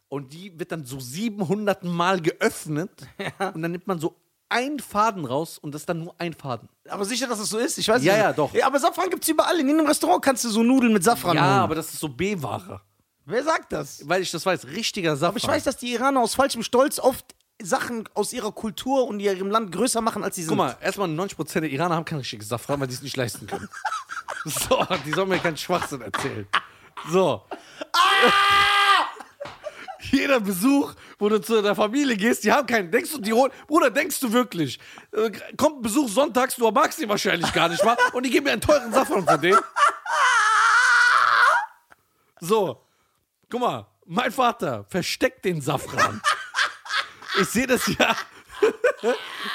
[0.09, 2.91] Und die wird dann so 700 Mal geöffnet
[3.55, 4.17] und dann nimmt man so
[4.49, 6.69] einen Faden raus und das ist dann nur ein Faden.
[6.89, 7.79] Aber sicher, dass es so ist?
[7.79, 8.23] Ich weiß Ja, nicht.
[8.23, 8.53] ja, doch.
[8.63, 9.59] aber Safran gibt es überall.
[9.59, 11.61] In jedem Restaurant kannst du so Nudeln mit Safran ja, holen.
[11.63, 12.81] aber das ist so B-Ware.
[13.25, 14.09] Wer sagt das?
[14.09, 15.31] Weil ich das weiß, richtiger Safran.
[15.31, 19.19] Aber ich weiß, dass die Iraner aus falschem Stolz oft Sachen aus ihrer Kultur und
[19.19, 20.51] ihrem Land größer machen, als sie sind.
[20.51, 23.49] Guck mal, erstmal 90% der Iraner haben kein richtiges Safran, weil die es nicht leisten
[23.49, 23.69] können.
[24.45, 26.47] so, die sollen mir keinen Schwachsinn erzählen.
[27.11, 27.43] So.
[30.27, 32.91] Jeder Besuch, wo du zu der Familie gehst, die haben keinen.
[32.91, 33.53] Denkst du, die holen.
[33.69, 34.81] Bruder, denkst du wirklich?
[35.13, 38.51] Äh, kommt Besuch sonntags, du magst ihn wahrscheinlich gar nicht mal und die geben mir
[38.51, 39.61] einen teuren Safran von denen.
[42.41, 42.83] So.
[43.49, 46.21] Guck mal, mein Vater versteckt den Safran.
[47.41, 48.17] Ich sehe das ja.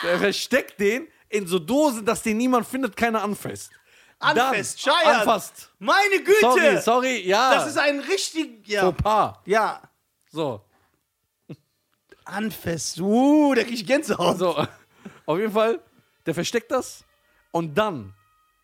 [0.04, 3.72] Der versteckt den in so Dosen, dass den niemand findet, keiner anfasst.
[4.20, 5.18] Anfasst, Scheiern.
[5.18, 5.70] Anfasst.
[5.80, 6.40] Meine Güte!
[6.40, 7.56] Sorry, sorry, ja.
[7.56, 8.66] Das ist ein richtig.
[8.70, 8.84] Ja.
[8.84, 9.40] Fauxpas.
[9.46, 9.82] ja.
[10.32, 10.64] So,
[12.26, 13.00] Anfest.
[13.00, 14.38] Uh, da krieg ich Gänsehaut.
[14.38, 14.68] so.
[15.26, 15.80] Auf jeden Fall,
[16.26, 17.04] der versteckt das
[17.52, 18.14] und dann,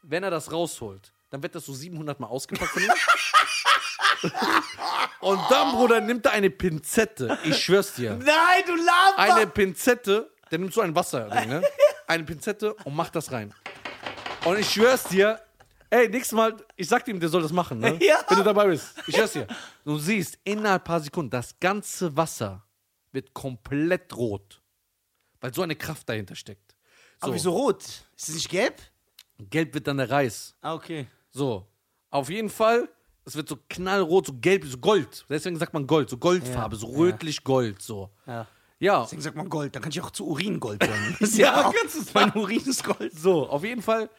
[0.04, 2.92] wenn er das rausholt, dann wird das so 700 Mal ausgepackt von ihm.
[5.20, 7.38] und dann, Bruder, nimmt er eine Pinzette.
[7.44, 8.12] Ich schwör's dir.
[8.16, 9.18] Nein, du laberst!
[9.18, 11.62] eine Pinzette, der nimmt so ein Wasserding, ne?
[12.08, 13.54] Eine Pinzette und macht das rein.
[14.46, 15.42] Und ich schwör's dir,
[15.90, 17.98] ey, nächstes Mal, ich sag ihm, der soll das machen, ne?
[18.02, 18.18] Ja.
[18.30, 18.94] Wenn du dabei bist.
[19.08, 19.48] Ich schwör's dir.
[19.84, 22.64] Du siehst, innerhalb paar Sekunden, das ganze Wasser
[23.12, 24.62] wird komplett rot.
[25.40, 26.76] Weil so eine Kraft dahinter steckt.
[27.22, 27.84] So, Aber wieso rot?
[27.84, 28.82] Ist es nicht gelb?
[29.40, 30.56] gelb wird dann der Reis.
[30.62, 31.08] Ah, okay.
[31.32, 31.68] So,
[32.10, 32.90] auf jeden Fall,
[33.26, 35.26] es wird so knallrot, so gelb, so Gold.
[35.30, 36.98] Deswegen sagt man Gold, so Goldfarbe, Ja, so ja.
[36.98, 38.10] rötlich-gold, so.
[38.26, 38.48] Ja.
[38.80, 39.76] Ja, Deswegen sagt man Gold.
[39.76, 41.18] Dann kann ich auch zu Uringold werden.
[41.36, 43.12] Ja, auch- kannst du's Mein Urin ist Gold.
[43.18, 44.10] So, auf jeden Fall.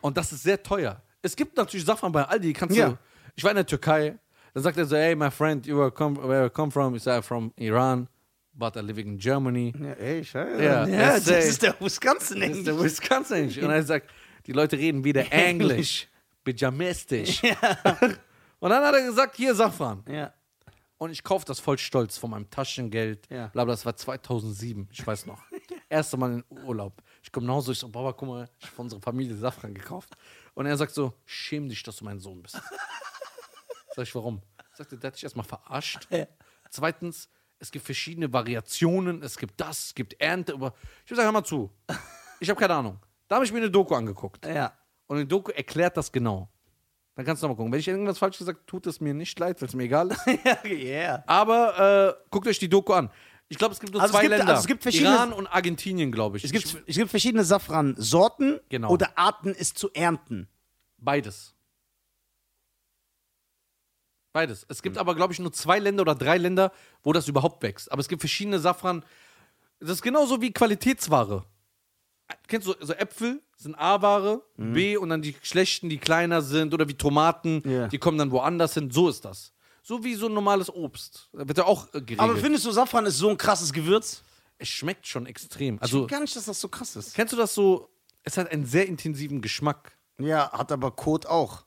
[0.00, 1.02] Und das ist sehr teuer.
[1.26, 2.90] Es gibt natürlich Safran bei Aldi, kannst Ja.
[2.90, 2.98] du
[3.34, 4.18] Ich war in der Türkei.
[4.54, 6.94] Dann sagt er so, hey, my friend, you are come, where you come from?
[6.94, 8.08] Ich sage, from Iran,
[8.54, 9.74] but I living in Germany.
[9.78, 10.62] Ja, ey, scheiße.
[10.64, 13.48] Ja, ja das das ist- der Wisconsin Das ist der Wisconsin.
[13.62, 14.08] Und er sagt,
[14.46, 16.08] die Leute reden wieder Englisch,
[16.44, 17.42] pyjamistisch.
[18.58, 20.02] Und dann hat er gesagt, hier Safran.
[20.08, 20.32] Ja.
[20.98, 23.26] Und ich kaufe das voll stolz von meinem Taschengeld.
[23.28, 23.48] Ja.
[23.48, 25.42] Bla, bla, das war 2007, ich weiß noch.
[25.90, 27.02] Erste Mal in Urlaub.
[27.22, 29.74] Ich komme nach Hause, ich so, Baba, guck mal, ich habe für unsere Familie Safran
[29.74, 30.14] gekauft.
[30.56, 32.54] Und er sagt so, schäm dich, dass du mein Sohn bist.
[33.94, 34.40] Sag ich, warum?
[34.72, 36.08] Sagt er, der hat dich erstmal verarscht.
[36.70, 40.54] Zweitens, es gibt verschiedene Variationen, es gibt das, es gibt Ernte.
[40.54, 40.72] Aber
[41.04, 41.70] ich würde sagen, hör mal zu.
[42.40, 42.98] Ich habe keine Ahnung.
[43.28, 44.46] Da habe ich mir eine Doku angeguckt.
[44.46, 44.72] Ja.
[45.06, 46.48] Und die Doku erklärt das genau.
[47.16, 47.72] Dann kannst du nochmal gucken.
[47.72, 50.10] Wenn ich irgendwas falsch gesagt habe, tut es mir nicht leid, weil es mir egal
[50.10, 50.26] ist.
[50.64, 51.22] Yeah.
[51.26, 53.10] Aber äh, guckt euch die Doku an.
[53.48, 54.48] Ich glaube, es gibt nur Also zwei gibt- Länder.
[54.48, 56.44] also es gibt verschiedene- Iran und Argentinien, glaube ich.
[56.44, 58.90] Es gibt, es gibt verschiedene Safran-Sorten Genau.
[58.90, 60.48] oder Arten, es zu ernten.
[60.98, 61.54] Beides.
[64.32, 64.66] Beides.
[64.68, 67.90] Es gibt aber, glaube ich, nur zwei Länder oder drei Länder, wo das überhaupt wächst.
[67.90, 69.04] Aber es gibt verschiedene Safran.
[69.80, 71.44] Das ist genauso wie Qualitätsware.
[72.48, 76.88] Kennst du, so Äpfel sind A-Ware, B und dann die schlechten, die kleiner sind oder
[76.88, 77.86] wie Tomaten, Ja.
[77.88, 78.90] die kommen dann woanders hin.
[78.90, 79.52] So ist das.
[79.88, 81.28] So wie so ein normales Obst.
[81.32, 82.18] Da wird ja auch äh, geregelt.
[82.18, 84.20] Aber findest du, Safran ist so ein krasses Gewürz?
[84.58, 85.76] es schmeckt schon extrem.
[85.76, 87.14] Ich Also, finde gar nicht, dass das so krass ist.
[87.14, 87.88] kennst du das so?
[88.24, 89.96] Es hat einen sehr intensiven Geschmack.
[90.18, 91.66] Ja, hat aber Kot auch.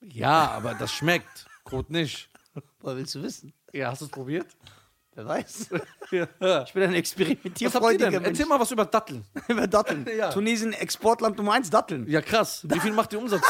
[0.00, 1.46] Ja, aber das schmeckt.
[1.64, 2.30] Kot nicht.
[2.80, 3.52] Was willst du wissen?
[3.72, 4.46] Ja, hast du es probiert?
[5.14, 5.70] Wer weiß.
[6.10, 6.62] Ja.
[6.62, 8.10] Ich bin ein experimentierfreudiger?
[8.12, 8.26] Mensch.
[8.28, 9.26] Erzähl mal was über Datteln.
[9.48, 10.06] Über Datteln.
[10.16, 10.30] Ja.
[10.30, 12.08] Tunesien, Exportland Nummer 1, Datteln.
[12.08, 12.60] Ja, krass.
[12.66, 13.42] Wie viel macht ihr Umsatz?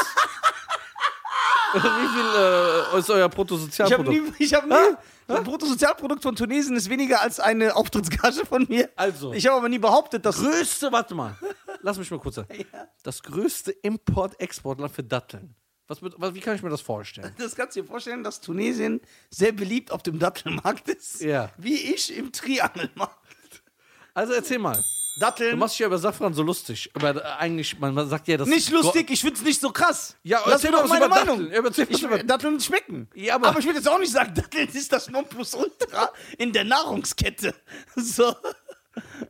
[1.73, 4.39] Wie viel äh, ist euer Ich habe Bruttosozialprodukt?
[4.39, 4.95] nie, ich hab nie,
[5.27, 8.89] das Bruttosozialprodukt von Tunesien ist weniger als eine Auftrittsgage von mir.
[8.95, 9.33] Also.
[9.33, 10.37] Ich habe aber nie behauptet, dass.
[10.37, 11.37] größte, warte mal.
[11.81, 12.65] Lass mich mal kurz sagen.
[13.03, 15.55] Das größte Import-Exportland für Datteln.
[15.87, 17.33] Was, was, wie kann ich mir das vorstellen?
[17.39, 19.01] Das kannst du dir vorstellen, dass Tunesien
[19.31, 21.21] sehr beliebt auf dem Dattelmarkt ist.
[21.21, 21.49] Ja.
[21.57, 23.15] Wie ich im Triangelmarkt.
[24.13, 24.83] Also erzähl mal.
[25.19, 25.59] Du Datteln.
[25.59, 26.89] machst dich ja über Safran so lustig.
[26.93, 30.15] Aber äh, eigentlich, man, man sagt ja, das Nicht lustig, ich find's nicht so krass.
[30.23, 31.49] Ja, Lass mir mal doch meine Meinung.
[31.51, 31.85] Datteln.
[31.89, 33.09] Ich, Datteln schmecken.
[33.13, 36.63] Ja, aber- aber ich will jetzt auch nicht sagen, Datteln ist das Nonplusultra in der
[36.63, 37.53] Nahrungskette.
[37.95, 38.33] So.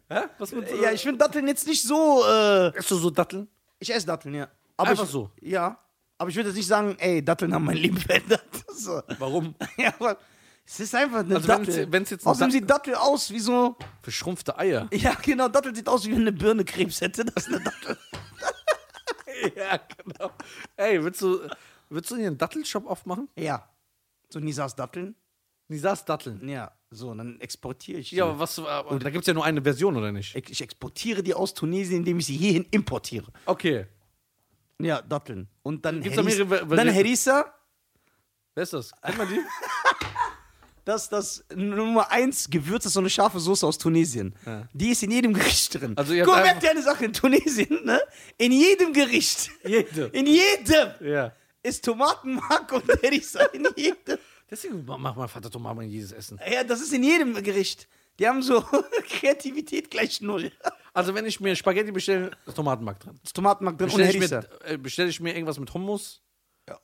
[0.10, 0.22] Hä?
[0.38, 2.24] Was mit, Ja, ich finde Datteln jetzt nicht so.
[2.28, 3.48] Äh, Isst du so Datteln?
[3.80, 4.48] ich esse Datteln, ja.
[4.78, 5.30] Aber Einfach ich, so?
[5.42, 5.78] Ja.
[6.18, 8.44] Aber ich würde jetzt nicht sagen, ey, Datteln haben mein Leben verändert.
[8.74, 9.02] So.
[9.18, 9.56] Warum?
[9.78, 10.18] Ja, aber
[10.72, 11.92] es ist einfach eine Also wenn's- Dattel.
[11.92, 13.76] wenn's ein Außerdem sieht Dattel aus wie so.
[14.04, 14.88] Verschrumpfte Eier.
[14.94, 17.26] Ja, genau, Dattel sieht aus wie wenn eine Birne Krebs hätte.
[17.26, 17.98] Das ist eine Dattel.
[19.56, 20.32] ja, genau.
[20.76, 21.40] Ey, willst du,
[21.90, 23.28] willst du hier einen Dattelshop aufmachen?
[23.36, 23.68] Ja.
[24.30, 25.16] So Nisas Datteln.
[25.70, 26.48] Nisas Datteln.
[26.48, 28.16] Ja, so, dann exportiere ich die.
[28.18, 30.36] Ja, aber was, aber da gibt es ja nur eine Version, oder nicht?
[30.36, 33.32] Ich ich exportiere die aus Tunesien, indem ich sie hierhin importiere.
[33.46, 33.86] Okay.
[34.80, 35.48] Ja, Datteln.
[35.64, 36.88] Und dann Gibt's da Heris- mehrere Ver- Dann?
[36.90, 37.54] Herissa,
[38.56, 38.92] Wer ist das?
[39.02, 39.40] Kennt man die?
[40.90, 44.36] das ist das Nummer 1 Gewürz ist so eine scharfe Soße aus Tunesien.
[44.46, 44.68] Ja.
[44.74, 45.94] Die ist in jedem Gericht drin.
[45.98, 48.02] Also ihr Guck mal, habt eine Sache in Tunesien, ne?
[48.38, 49.50] In jedem Gericht.
[49.66, 50.12] Jedem.
[50.12, 51.32] In jedem Ja.
[51.64, 53.44] ist Tomatenmark und Herissa.
[53.54, 54.18] In jedem.
[54.52, 56.40] Deswegen macht mein Vater doch mal jedes Essen.
[56.52, 57.88] Ja, das ist in jedem Gericht.
[58.18, 58.62] Die haben so
[59.10, 60.52] Kreativität gleich null.
[60.94, 63.20] Also wenn ich mir Spaghetti bestelle, ist Tomatenmark drin.
[63.24, 66.22] Das Tomatenmark drin und Bestelle ich, mir- äh, bestell ich mir irgendwas mit Hummus?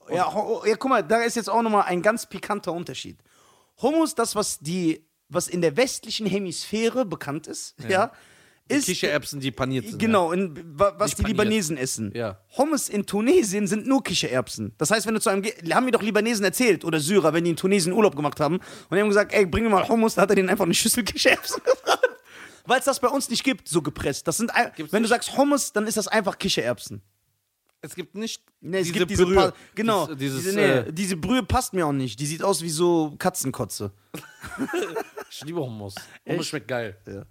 [0.09, 3.19] Ja, ho- ja, guck mal, da ist jetzt auch nochmal ein ganz pikanter Unterschied.
[3.81, 8.11] Hummus, das, was die, was in der westlichen Hemisphäre bekannt ist, ja,
[8.67, 9.99] ist Kichererbsen, die paniert sind.
[9.99, 11.37] genau, in, wa- was die paniert.
[11.39, 12.11] Libanesen essen.
[12.15, 12.39] Ja.
[12.57, 14.73] Hummus in Tunesien sind nur Kichererbsen.
[14.79, 17.51] Das heißt, wenn du zu einem, haben mir doch Libanesen erzählt oder Syrer, wenn die
[17.51, 18.63] in Tunesien Urlaub gemacht haben und
[18.95, 21.03] die haben gesagt, ey, bring mir mal Hummus, da hat er denen einfach eine Schüssel
[21.03, 22.09] Kichererbsen gebracht.
[22.65, 24.27] Weil es das bei uns nicht gibt, so gepresst.
[24.27, 25.09] Das sind, Gibt's wenn du nicht?
[25.09, 27.03] sagst Hummus, dann ist das einfach Kichererbsen.
[27.85, 29.35] Es gibt nicht Nee, es diese gibt diese Brühe.
[29.35, 32.19] Pa- genau, Dies- dieses, diese, nee, äh, diese Brühe passt mir auch nicht.
[32.19, 33.91] Die sieht aus wie so Katzenkotze.
[35.29, 35.93] ich liebe Hummus.
[36.27, 36.97] Hummus schmeckt geil.
[37.07, 37.23] Ja.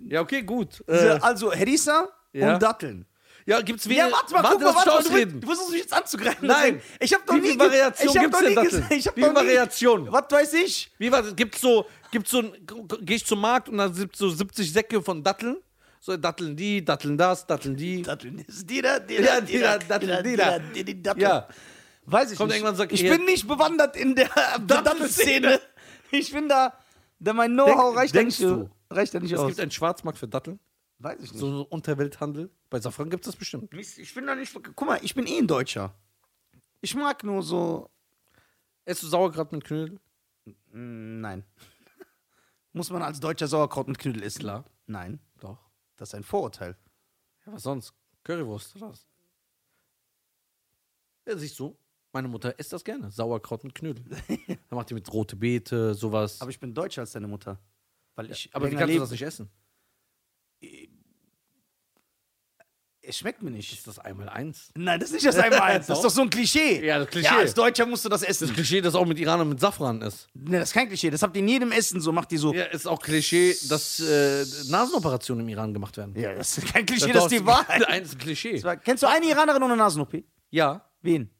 [0.00, 0.82] Ja, okay, gut.
[0.86, 2.54] Äh, also Herissa ja.
[2.54, 3.06] und Datteln.
[3.46, 4.12] ja, gibt's Ja, weniger.
[4.12, 5.02] warte mal, warte, guck mal, warte mal.
[5.02, 5.40] Du, ausreden.
[5.40, 6.46] du versuchst mich jetzt anzugreifen.
[6.46, 6.82] Nein.
[7.00, 8.86] Ich hab doch Wie nie viel Variation ich hab gibt's doch denn Datteln?
[8.98, 10.12] ich hab Wie viel Variation?
[10.12, 10.92] Was weiß ich?
[10.98, 11.34] Wie war das?
[11.34, 12.42] Gibt's so, gibt's so,
[13.00, 15.56] gehe ich zum Markt und da sind so 70 Säcke von Datteln?
[16.00, 18.02] So Datteln die, Datteln das, Datteln die.
[18.02, 20.58] Datteln ist die da, die Ja, da, die da, Datteln, die da.
[20.58, 21.22] die, die Datteln.
[21.22, 21.48] Ja.
[22.04, 22.58] Weiß ich Kommt nicht.
[22.58, 24.30] irgendwann sagt, ich bin nicht bewandert in der
[24.66, 25.60] Dattelszene.
[26.10, 26.72] Ich bin da,
[27.18, 28.70] da mein Know-how reicht da denkst nicht, du?
[28.90, 29.48] reicht da nicht Es aus.
[29.48, 30.58] gibt einen Schwarzmarkt für Datteln.
[31.00, 31.38] Weiß ich nicht.
[31.40, 32.50] So Unterwelthandel.
[32.70, 33.72] Bei Safran gibt es das bestimmt.
[33.74, 34.52] Ich bin da nicht.
[34.54, 35.94] Guck mal, ich bin eh ein Deutscher.
[36.80, 37.90] Ich mag nur so.
[38.86, 40.00] Esst du Sauerkraut mit Knödel?
[40.72, 41.44] Nein.
[42.72, 44.40] Muss man als Deutscher Sauerkraut mit Knödel essen?
[44.40, 44.64] Klar.
[44.86, 45.20] Nein.
[45.98, 46.76] Das ist ein Vorurteil.
[47.44, 47.92] Ja, was sonst?
[48.24, 49.06] Currywurst oder was?
[51.26, 51.76] Ja, siehst du.
[52.12, 53.10] Meine Mutter isst das gerne.
[53.10, 54.04] Sauerkraut mit Knödel.
[54.48, 56.40] Dann macht die mit rote Beete, sowas.
[56.40, 57.60] Aber ich bin deutscher als deine Mutter.
[58.14, 59.50] Weil ich Aber wie kannst du das nicht essen?
[63.08, 63.72] Es schmeckt mir nicht.
[63.72, 64.68] Ist das einmal eins?
[64.74, 65.86] Nein, das ist nicht das einmal eins.
[65.86, 66.10] Das ist Doch.
[66.10, 66.84] so ein Klischee.
[66.84, 67.32] Ja, das Klischee.
[67.32, 68.48] Ja, als Deutscher musst du das essen.
[68.48, 70.28] Das Klischee, das auch mit Iranern mit Safran ist.
[70.34, 71.08] ne, das ist kein Klischee.
[71.08, 72.12] Das habt ihr in jedem Essen so.
[72.12, 72.52] Macht die so.
[72.52, 76.14] Ja, ist auch Klischee, dass äh, Nasenoperationen im Iran gemacht werden.
[76.14, 77.82] Ja, das ist kein Klischee, das ist die Wahrheit.
[77.88, 78.62] Ein Klischee.
[78.84, 80.22] Kennst du eine Iranerin ohne Nasen-OP?
[80.50, 81.30] Ja, Wen?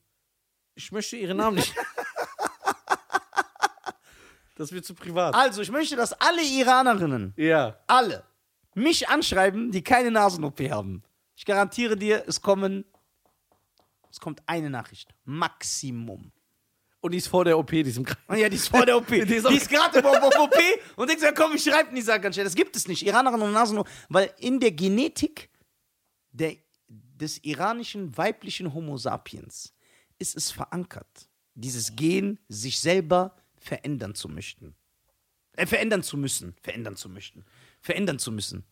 [0.75, 1.75] ich möchte ihren Namen nicht.
[4.57, 5.35] das wird zu privat.
[5.35, 7.77] Also, ich möchte, dass alle Iranerinnen, Ja.
[7.87, 8.25] alle,
[8.75, 11.03] mich anschreiben, die keine Nasen-OP haben.
[11.39, 12.85] Ich garantiere dir, es kommen.
[14.11, 15.15] Es kommt eine Nachricht.
[15.25, 16.33] Maximum.
[16.99, 18.07] Und die ist vor der OP, die ist im.
[18.27, 19.07] Und ja, die ist vor der OP.
[19.07, 20.57] die ist, ist gerade im OP
[20.97, 22.45] und denkt ja, komm, ich schreibe nicht, sag ganz schnell.
[22.45, 23.07] Das gibt es nicht.
[23.07, 25.49] Iranerinnen und Nasen, weil in der Genetik
[26.33, 26.57] der,
[26.89, 29.73] des iranischen weiblichen Homo sapiens
[30.19, 34.75] ist es verankert, dieses Gen sich selber verändern zu möchten.
[35.53, 36.57] Äh, verändern zu müssen.
[36.63, 37.45] Verändern zu möchten.
[37.81, 38.65] Verändern zu müssen.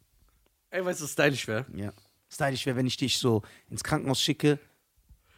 [0.70, 1.64] Ey, weißt du, stylisch wäre?
[1.76, 1.92] Ja.
[2.28, 4.58] Stylisch wäre, wenn ich dich so ins Krankenhaus schicke,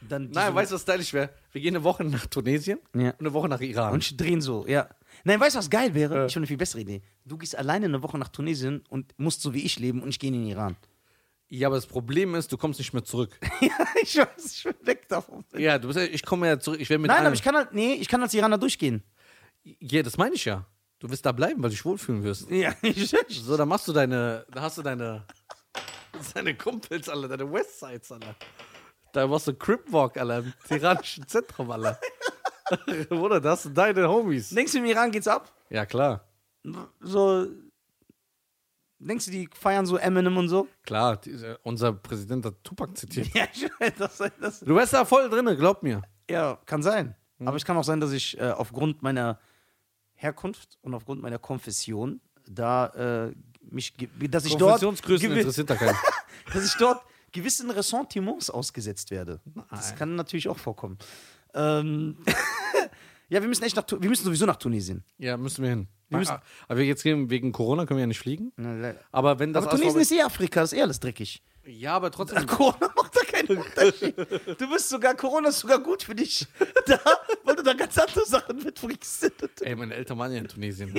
[0.00, 0.30] dann.
[0.30, 1.30] Nein, weißt du, was stylisch wäre?
[1.52, 3.10] Wir gehen eine Woche nach Tunesien Ja.
[3.10, 3.92] und eine Woche nach Iran.
[3.94, 4.88] Und drehen so, ja.
[5.24, 6.26] Nein, weißt du, was geil wäre?
[6.26, 7.02] Ich habe eine viel bessere Idee.
[7.24, 10.18] Du gehst alleine eine Woche nach Tunesien und musst so wie ich leben und ich
[10.18, 10.76] gehe in den Iran.
[11.48, 13.38] ja, aber das Problem ist, du kommst nicht mehr zurück.
[13.60, 13.70] ja,
[14.02, 15.44] ich weiß, ich bin weg davon.
[15.56, 16.80] ja, du bist ja, ich komme ja zurück.
[16.80, 19.02] Ich werde mit Nein, einem, aber ich kann halt, nee, ich kann als Iraner durchgehen.
[19.64, 20.64] Ja, das meine ich ja.
[21.00, 22.50] Du wirst da bleiben, weil du dich wohlfühlen wirst.
[22.50, 25.24] Ja, ich, So, dann machst du deine, da hast du deine,
[26.34, 28.34] deine Kumpels alle, deine Westsides alle.
[29.12, 31.98] Da machst du Cripwalk alle im Tiranischen Zentrum alle.
[33.08, 34.50] Bruder, das sind deine Homies.
[34.50, 35.52] Denkst du, im Iran geht's ab?
[35.70, 36.24] Ja, klar.
[37.00, 37.46] So.
[38.98, 40.68] Denkst du, die feiern so Eminem und so?
[40.82, 43.28] Klar, diese, unser Präsident hat Tupac zitiert.
[43.34, 46.02] Ja, ich weiß, das, das, Du wärst da voll drin, glaub mir.
[46.28, 47.14] ja kann sein.
[47.40, 49.38] Aber es kann auch sein, dass ich äh, aufgrund meiner
[50.14, 53.34] Herkunft und aufgrund meiner Konfession da äh,
[53.70, 53.94] mich,
[54.30, 55.96] dass ich dort, interessiert da keinen.
[56.52, 57.02] dass ich dort
[57.32, 59.40] gewissen Ressentiments ausgesetzt werde.
[59.70, 60.98] Das kann natürlich auch vorkommen.
[61.54, 62.16] Ähm,
[63.28, 65.04] ja, wir müssen echt nach, wir müssen sowieso nach Tunesien.
[65.18, 65.88] Ja, müssen wir hin.
[66.08, 68.52] Wir müssen- Ah, aber jetzt gehen wegen Corona können wir ja nicht fliegen.
[69.12, 71.42] Aber wenn das Aber Tunesien ist eh Afrika, das ist eh alles dreckig.
[71.66, 72.46] Ja, aber trotzdem.
[72.46, 74.16] Corona macht da keinen Unterschied.
[74.58, 76.46] Du bist sogar, Corona ist sogar gut für dich.
[76.86, 76.98] Da,
[77.44, 79.30] weil du da ganz andere Sachen mitbringst.
[79.60, 80.94] Ey, meine Eltern waren ja in Tunesien.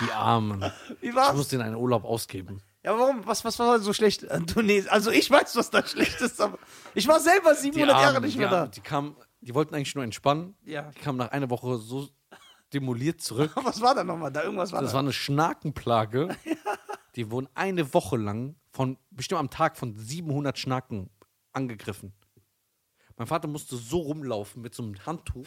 [0.00, 0.60] Die Armen.
[1.00, 1.36] Wie Ich war's?
[1.36, 2.60] muss denen einen Urlaub ausgeben.
[2.84, 3.26] Ja, warum?
[3.26, 4.88] Was, was war so schlecht an Tunesien?
[4.90, 6.58] Also ich weiß, was da schlecht ist, aber
[6.94, 8.66] ich war selber Die 700 Jahre Armen, nicht die, mehr da.
[8.66, 10.56] Die kamen, die wollten eigentlich nur entspannen.
[10.64, 10.82] Ja.
[10.82, 12.08] Die kamen nach einer Woche so
[12.72, 13.52] demoliert zurück.
[13.62, 14.30] Was war da nochmal?
[14.32, 14.94] Da irgendwas war Das da.
[14.94, 16.28] war eine Schnakenplage.
[17.16, 21.10] Die wurden eine Woche lang von, bestimmt am Tag von 700 Schnaken
[21.52, 22.12] angegriffen.
[23.16, 25.46] Mein Vater musste so rumlaufen mit so einem Handtuch,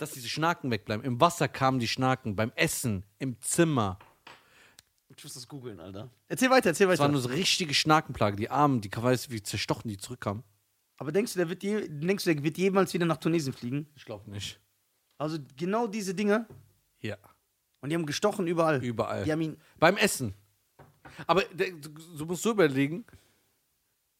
[0.00, 1.04] dass diese Schnaken wegbleiben.
[1.04, 3.98] Im Wasser kamen die Schnaken, beim Essen, im Zimmer.
[5.16, 6.08] Ich muss das googeln, Alter.
[6.28, 7.14] Erzähl weiter, erzähl Das war weiter.
[7.14, 8.36] eine so richtige Schnakenplage.
[8.36, 10.42] Die Armen, die weißt du, wie zerstochen die zurückkamen.
[10.96, 13.86] Aber denkst du, der wird, je, denkst du, der wird jemals wieder nach Tunesien fliegen?
[13.94, 14.60] Ich glaube nicht.
[15.18, 16.46] Also genau diese Dinge.
[17.00, 17.16] Ja,
[17.80, 18.82] Und die haben gestochen überall.
[18.84, 19.24] überall.
[19.24, 19.56] Die haben ihn.
[19.78, 20.34] Beim Essen.
[21.26, 23.04] Aber der, du, du musst so überlegen,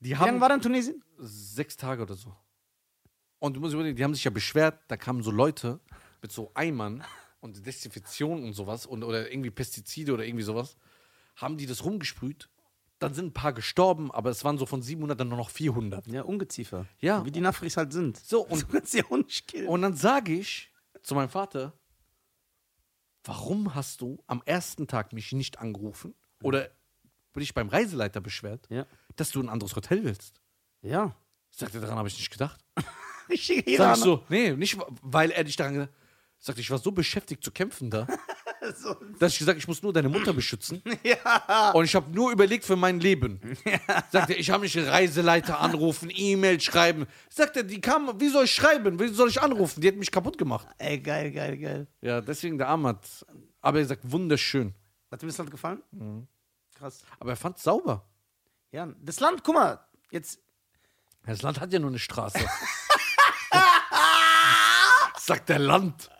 [0.01, 1.03] die Wie lange haben war der in Tunesien?
[1.19, 2.35] sechs Tage oder so.
[3.41, 5.81] Und du musst überlegen, die haben sich ja beschwert, da kamen so Leute
[6.23, 7.03] mit so Eimern
[7.41, 10.77] und Desinfektion und sowas und, oder irgendwie Pestizide oder irgendwie sowas,
[11.37, 12.49] haben die das rumgesprüht.
[12.99, 16.07] Dann sind ein paar gestorben, aber es waren so von 700 dann nur noch 400.
[16.09, 16.85] Ja, Ungeziefer.
[17.01, 17.25] Ja.
[17.25, 18.19] Wie die Nafris halt sind.
[18.19, 19.03] So, und kannst ja
[19.47, 19.69] killen.
[19.69, 20.71] Und dann sage ich
[21.03, 21.73] zu meinem Vater,
[23.25, 26.71] warum hast du am ersten Tag mich nicht angerufen oder
[27.35, 28.87] dich beim Reiseleiter beschwert, Ja.
[29.17, 30.43] dass du ein anderes Hotel willst?
[30.83, 31.17] Ja.
[31.49, 32.63] Sagt er, daran habe ich nicht gedacht.
[33.31, 33.97] Richtige Sag ich Iraner.
[33.97, 35.91] so, nee, nicht, weil er dich daran gedacht
[36.43, 38.07] Sagt, ich war so beschäftigt zu kämpfen da,
[38.75, 38.95] So.
[39.19, 40.83] dass ich gesagt ich muss nur deine Mutter beschützen.
[41.03, 41.71] Ja.
[41.73, 43.41] Und ich habe nur überlegt für mein Leben.
[44.11, 47.07] Sagt er, ich habe nicht einen Reiseleiter anrufen, E-Mail schreiben.
[47.29, 48.99] Sagt er, die kam, wie soll ich schreiben?
[48.99, 49.83] Wie soll ich anrufen?
[49.83, 50.67] Die hat mich kaputt gemacht.
[50.79, 51.87] Ey, geil, geil, geil.
[52.01, 53.07] Ja, deswegen der Arm hat.
[53.61, 54.75] Aber er sagt, wunderschön.
[55.11, 55.83] Hat dir das Land gefallen?
[55.91, 56.27] Mhm.
[56.75, 57.03] Krass.
[57.19, 58.07] Aber er fand es sauber.
[58.73, 59.79] Ja, das Land, guck mal,
[60.11, 60.39] jetzt.
[61.27, 62.39] Das Land hat ja nur eine Straße.
[65.31, 66.11] Sagt der Land.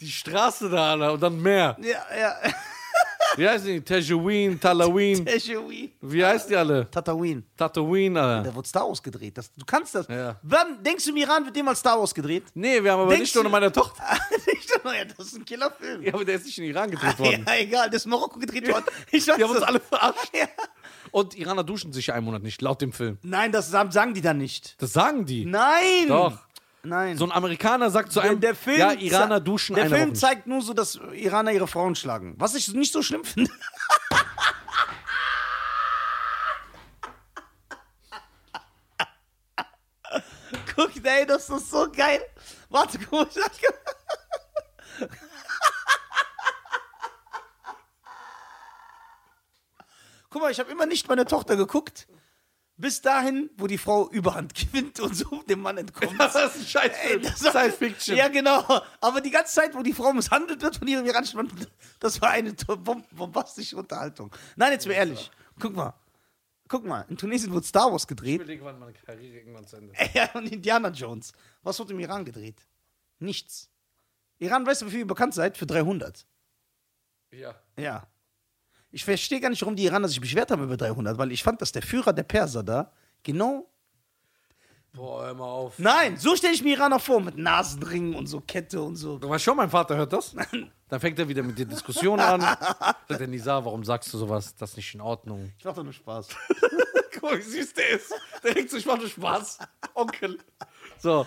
[0.00, 1.76] Die Straße da, Alter, und dann mehr.
[1.80, 2.34] Ja, ja.
[3.36, 3.80] Wie heißt die?
[3.80, 5.24] Tajawin, Talawin.
[5.26, 5.90] Tatooine.
[6.00, 6.90] Wie heißt die alle?
[6.90, 7.42] Tatooine.
[7.56, 8.48] Tatooine, Alter.
[8.50, 9.36] Da wird Star Wars gedreht.
[9.38, 10.08] Das, du kannst das.
[10.08, 10.36] Ja.
[10.42, 12.44] Wann denkst du, im Iran wird jemals Star Wars gedreht?
[12.54, 14.02] Nee, wir haben aber Denkst nicht nur du- meine Tochter.
[14.52, 16.02] Ich dachte, ja, das ist ein Killerfilm.
[16.02, 17.44] Ja, aber der ist nicht in Iran gedreht worden.
[17.46, 18.84] Ja, egal, das ist Marokko gedreht worden.
[19.10, 20.30] Ich weiß Die haben uns alle verarscht.
[20.32, 20.46] Ja.
[21.12, 23.18] Und Iraner duschen sich ja einen Monat nicht, laut dem Film.
[23.22, 24.76] Nein, das sagen die dann nicht.
[24.80, 25.44] Das sagen die.
[25.44, 26.06] Nein!
[26.08, 26.38] Doch.
[26.82, 27.16] Nein.
[27.18, 30.46] So ein Amerikaner sagt zu der, einem, der Film ja, Iraner duschen Der Film zeigt
[30.46, 32.34] nur so, dass Iraner ihre Frauen schlagen.
[32.38, 33.50] Was ich nicht so schlimm finde.
[40.74, 42.24] Guck, ey, das ist so geil.
[42.68, 43.26] Warte, guck mal.
[43.28, 45.08] ich-
[50.30, 52.06] Guck mal, ich habe immer nicht meine Tochter geguckt.
[52.80, 56.18] Bis dahin, wo die Frau Überhand gewinnt und so dem Mann entkommt.
[56.18, 58.16] Das ist ein Scheiß Ey, das war- Science Fiction.
[58.16, 58.64] Ja, genau.
[59.00, 61.50] Aber die ganze Zeit, wo die Frau misshandelt wird von ihrem iranischen Mann,
[61.98, 64.34] das war eine bombastische Unterhaltung.
[64.56, 65.30] Nein, jetzt mal ehrlich.
[65.58, 65.92] Guck mal.
[66.68, 68.36] Guck mal, in Tunesien wurde Star Wars Ich gedreht.
[68.40, 71.32] überlege, wann meine Karriere irgendwann zu Ende Ja, und Indiana Jones.
[71.62, 72.62] Was wurde im Iran gedreht?
[73.18, 73.68] Nichts.
[74.38, 75.58] Iran, weißt du, wie viel ihr bekannt seid?
[75.58, 76.24] Für 300.
[77.32, 77.54] Ja.
[77.76, 78.06] Ja.
[78.92, 81.62] Ich verstehe gar nicht, warum die Iraner sich beschwert haben über 300, weil ich fand,
[81.62, 83.68] dass der Führer der Perser da genau.
[84.92, 85.78] Boah, hör mal auf.
[85.78, 89.18] Nein, so stelle ich mir Iraner vor, mit Nasenringen und so Kette und so.
[89.18, 90.34] Du weißt schon, mein Vater hört das.
[90.88, 92.40] Dann fängt er wieder mit der Diskussion an.
[92.40, 94.56] Sagt er, Nisa, warum sagst du sowas?
[94.56, 95.52] Das ist nicht in Ordnung.
[95.56, 96.28] Ich mach doch nur Spaß.
[97.12, 98.12] Guck mal, wie süß der ist.
[98.42, 99.58] Der denkt so, ich mach nur Spaß.
[99.94, 100.38] Onkel.
[100.98, 101.24] So,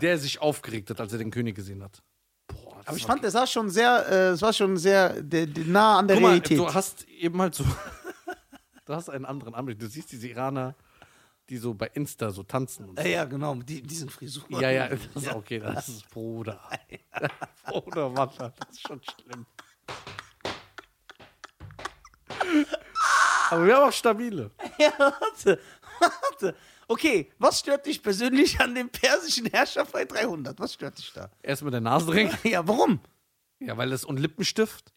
[0.00, 2.02] der sich aufgeregt hat, als er den König gesehen hat.
[2.90, 5.98] Aber ich fand, es war schon sehr, äh, es war schon sehr der, der, nah
[5.98, 6.58] an der Guck mal, Realität.
[6.58, 7.64] du hast eben halt so.
[8.86, 9.78] Du hast einen anderen Anblick.
[9.78, 10.74] Du siehst diese Iraner,
[11.48, 12.88] die so bei Insta so tanzen.
[12.88, 13.06] Und so.
[13.06, 14.60] ja, genau, mit die, diesen Frisuren.
[14.60, 15.60] Ja, ja, das ist okay.
[15.60, 16.60] Das ist Bruder.
[17.66, 19.46] Bruder, Mann, das ist schon schlimm.
[23.50, 24.50] Aber wir haben auch stabile.
[24.76, 25.60] Ja, warte,
[26.00, 26.56] warte.
[26.90, 30.58] Okay, was stört dich persönlich an dem persischen Herrscher bei 300?
[30.58, 31.30] Was stört dich da?
[31.40, 32.30] Erst mit der Nasenring.
[32.42, 32.98] Ja, warum?
[33.60, 34.92] Ja, weil das und Lippenstift.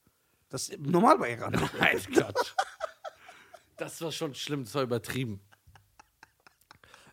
[0.49, 1.51] Das ist normal bei Iran.
[1.79, 2.53] Nein, Quatsch.
[3.77, 5.39] Das war schon schlimm, das war übertrieben.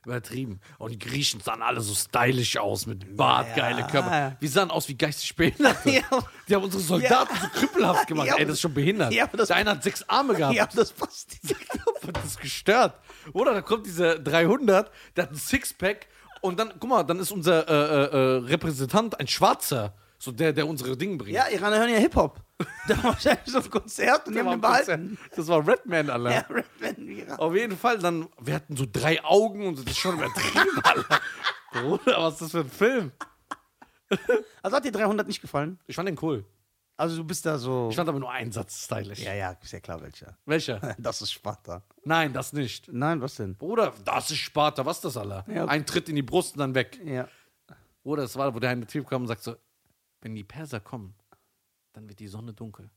[0.06, 0.60] Übertrieben.
[0.78, 3.56] Und die Griechen sahen alle so stylisch aus, mit Bart, Ja.
[3.56, 4.34] geile Körper.
[4.40, 5.90] Wir sahen aus wie geistig Behinderte.
[5.90, 6.02] Ja.
[6.48, 8.28] Die haben unsere Soldaten so krüppelhaft gemacht.
[8.28, 9.12] Ja, Ey, das ist schon behindert.
[9.12, 10.54] Ja, das- Der eine hat sechs Arme gehabt.
[10.54, 11.36] Ja, das passt.
[12.12, 12.94] Das ist gestört.
[13.32, 16.06] Oder da kommt dieser 300, der hat ein Sixpack
[16.40, 19.94] und dann, guck mal, dann ist unser äh, äh, äh, Repräsentant ein Schwarzer.
[20.22, 21.34] So der, der unsere Dinge bringt.
[21.34, 22.38] Ja, Iraner hören ja Hip-Hop.
[22.88, 25.08] Da war wahrscheinlich so ein Konzert und die Der haben den behalten.
[25.18, 25.38] Konzert.
[25.38, 26.30] Das war Redman, Alter.
[26.30, 27.38] Ja, Rapman in Iran.
[27.38, 30.78] Auf jeden Fall, dann, wir hatten so drei Augen und so, das ist schon übertrieben,
[30.82, 31.20] Alter.
[31.72, 33.12] Bruder, was ist das für ein Film?
[34.62, 35.78] Also hat dir 300 nicht gefallen?
[35.86, 36.44] Ich fand den cool.
[37.00, 37.88] Also du bist da so.
[37.88, 39.20] Ich fand aber nur einen Satz stylisch.
[39.20, 40.36] Ja, ja, ist ja klar welcher.
[40.44, 40.94] Welcher?
[40.98, 41.82] Das ist Sparta.
[42.04, 42.92] Nein, das nicht.
[42.92, 43.56] Nein, was denn?
[43.56, 45.50] Bruder, das ist Sparta, was ist das, Alter?
[45.50, 45.64] Ja.
[45.64, 47.00] Ein Tritt in die Brust und dann weg.
[47.02, 47.26] Ja.
[48.02, 49.56] Oder das war, wo der eine Typ kam und sagt so,
[50.20, 51.14] wenn die Perser kommen,
[51.94, 52.90] dann wird die Sonne dunkel.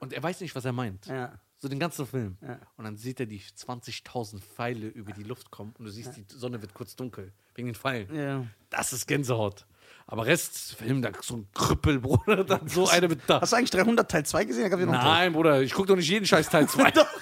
[0.00, 1.06] Und er weiß nicht, was er meint.
[1.06, 1.40] Ja.
[1.56, 2.36] So den ganzen Film.
[2.42, 2.60] Ja.
[2.76, 6.26] Und dann sieht er die 20.000 Pfeile über die Luft kommen und du siehst, die
[6.28, 7.32] Sonne wird kurz dunkel.
[7.54, 8.14] Wegen den Pfeilen.
[8.14, 8.46] ja.
[8.68, 9.66] Das ist Gänsehaut.
[10.12, 13.40] Aber Rest, Film, da so ein Krüppel, Bruder, dann so eine mit da.
[13.40, 14.70] Hast du eigentlich 300 Teil 2 gesehen?
[14.70, 14.76] Da.
[14.86, 16.90] Nein, Bruder, ich gucke doch nicht jeden Scheiß Teil 2.
[16.90, 17.06] Doch.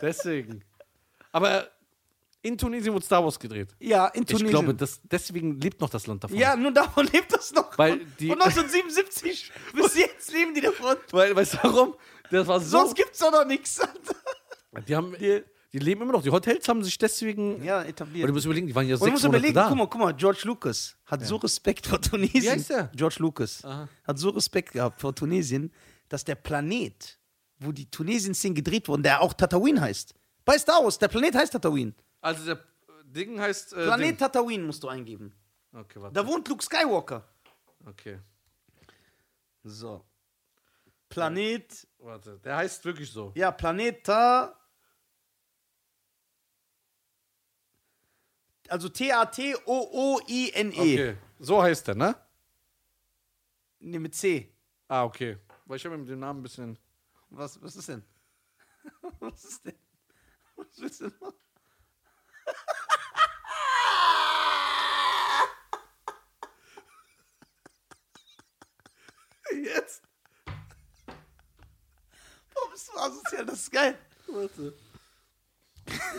[0.00, 0.62] Deswegen.
[1.30, 1.68] Aber
[2.42, 3.68] in Tunesien wurde Star Wars gedreht.
[3.78, 4.46] Ja, in Tunesien.
[4.46, 6.36] Ich glaube, das, deswegen lebt noch das Land davon.
[6.36, 7.76] ja, nur davon lebt das noch.
[7.78, 10.96] Weil Von- die- Von 1977 bis jetzt leben die davon.
[11.12, 11.94] Weil, weißt du warum?
[12.30, 12.78] Das war so.
[12.78, 13.80] Sonst gibt's doch noch nichts.
[14.80, 16.22] Die, haben, die, die leben immer noch.
[16.22, 17.62] Die Hotels haben sich deswegen.
[17.62, 18.28] Ja, Aber etabliert.
[18.28, 19.68] du musst überlegen, die waren ja sechs Monate überlegen, da.
[19.68, 22.42] guck mal, guck mal, George Lucas hat so Respekt vor Tunesien.
[22.42, 22.90] Wie heißt der?
[22.94, 23.88] George Lucas Aha.
[24.04, 25.72] hat so Respekt gehabt vor Tunesien,
[26.08, 27.18] dass der Planet,
[27.58, 30.14] wo die Tunesien-Szenen gedreht wurden, der auch Tatooine heißt.
[30.44, 31.94] Bei Star Wars, der Planet heißt Tatooine.
[32.20, 32.60] Also der
[33.04, 33.72] Ding heißt.
[33.74, 35.32] Äh, Planet Tatooine musst du eingeben.
[35.72, 35.80] Ding.
[35.80, 36.14] Okay, warte.
[36.14, 37.24] Da wohnt Luke Skywalker.
[37.86, 38.18] Okay.
[39.64, 40.04] So.
[41.08, 42.40] Planet, Warte.
[42.42, 43.32] Der heißt wirklich so.
[43.34, 44.58] ja, Planet Ta.
[48.72, 49.52] Also T-A-T-O-O-I-N-E.
[50.80, 51.16] Okay.
[51.38, 52.16] So heißt der, ne?
[53.80, 54.50] Ne, mit C.
[54.88, 55.36] Ah, okay.
[55.66, 56.78] Weil ich habe mit dem Namen ein bisschen.
[57.28, 58.02] Was, was ist denn?
[59.20, 59.78] Was ist denn?
[60.56, 61.34] Was willst du noch?
[69.52, 70.02] Jetzt?
[72.54, 73.44] Warum bist du asozial?
[73.44, 73.98] Das ist geil.
[74.28, 74.72] Warte.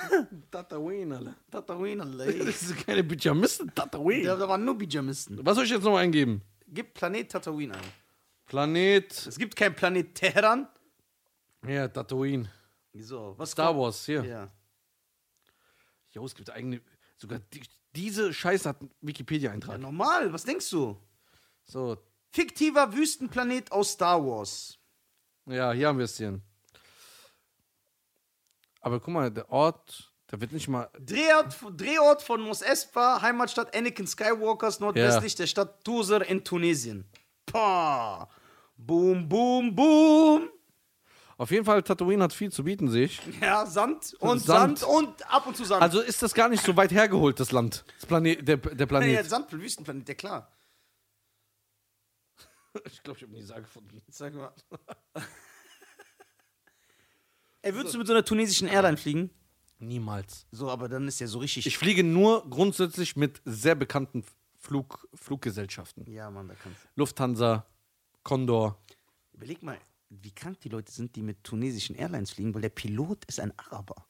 [0.51, 1.35] Tatooine, Alter.
[1.51, 2.25] Tatooine, Alter.
[2.27, 2.39] ey.
[2.45, 4.25] Das ist keine Pyjamisten, Tatooine.
[4.25, 5.45] Da, da waren nur Pyjamisten.
[5.45, 6.41] Was soll ich jetzt nochmal eingeben?
[6.67, 7.81] Gib Planet Tatooine ein.
[8.45, 9.11] Planet.
[9.27, 10.67] Es gibt kein Planet Teheran.
[11.67, 12.49] Ja, Tatooine.
[12.91, 13.33] Wieso?
[13.37, 13.79] Was Star kommt?
[13.79, 14.23] Wars, hier.
[14.25, 14.51] Ja.
[16.11, 16.81] Jo, es gibt eigene.
[17.17, 17.61] Sogar die,
[17.95, 19.79] Diese Scheiße hat einen Ja, Wikipedia-Eintrag.
[19.79, 20.97] normal, was denkst du?
[21.65, 21.97] So,
[22.31, 24.77] Fiktiver Wüstenplanet aus Star Wars.
[25.45, 26.39] ja, hier haben wir es hier.
[28.83, 30.89] Aber guck mal, der Ort, der wird nicht mal.
[30.99, 37.05] Drehort, Drehort von Mos Espa, Heimatstadt Anakin Skywalkers, nordwestlich der Stadt Tuzar in Tunesien.
[37.45, 38.27] Pah.
[38.75, 40.49] Boom, boom, boom.
[41.37, 43.21] Auf jeden Fall, Tatooine hat viel zu bieten, sehe ich.
[43.41, 44.79] Ja, Sand und Sand.
[44.79, 44.91] Sand.
[44.91, 45.81] und ab und zu Sand.
[45.81, 47.85] Also ist das gar nicht so weit hergeholt, das Land.
[47.99, 49.13] Das Planet, der, der ja, Planet.
[49.13, 50.51] ja, Sand, Wüstenplanet, ja klar.
[52.85, 54.01] Ich glaube, ich habe nie Sage gefunden.
[54.09, 54.51] Sag mal.
[57.63, 59.29] Ey, würdest du mit so einer tunesischen Airline fliegen?
[59.79, 60.45] Niemals.
[60.51, 61.65] So, aber dann ist ja so richtig.
[61.65, 64.23] Ich fliege nur grundsätzlich mit sehr bekannten
[64.59, 66.09] Flug, Fluggesellschaften.
[66.09, 67.65] ja, Mann, da kannst Lufthansa,
[68.23, 68.77] Condor.
[69.33, 69.77] Überleg mal,
[70.09, 73.51] wie krank die Leute sind, die mit tunesischen Airlines fliegen, weil der Pilot ist ein
[73.57, 74.05] Araber.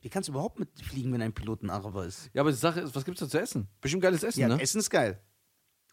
[0.00, 2.30] Wie kannst du überhaupt mitfliegen, wenn ein Pilot ein Araber ist?
[2.32, 3.68] Ja, aber die Sache ist, was gibt's da zu essen?
[3.80, 4.60] Bestimmt geiles Essen, Ja, ne?
[4.60, 5.20] Essen ist geil.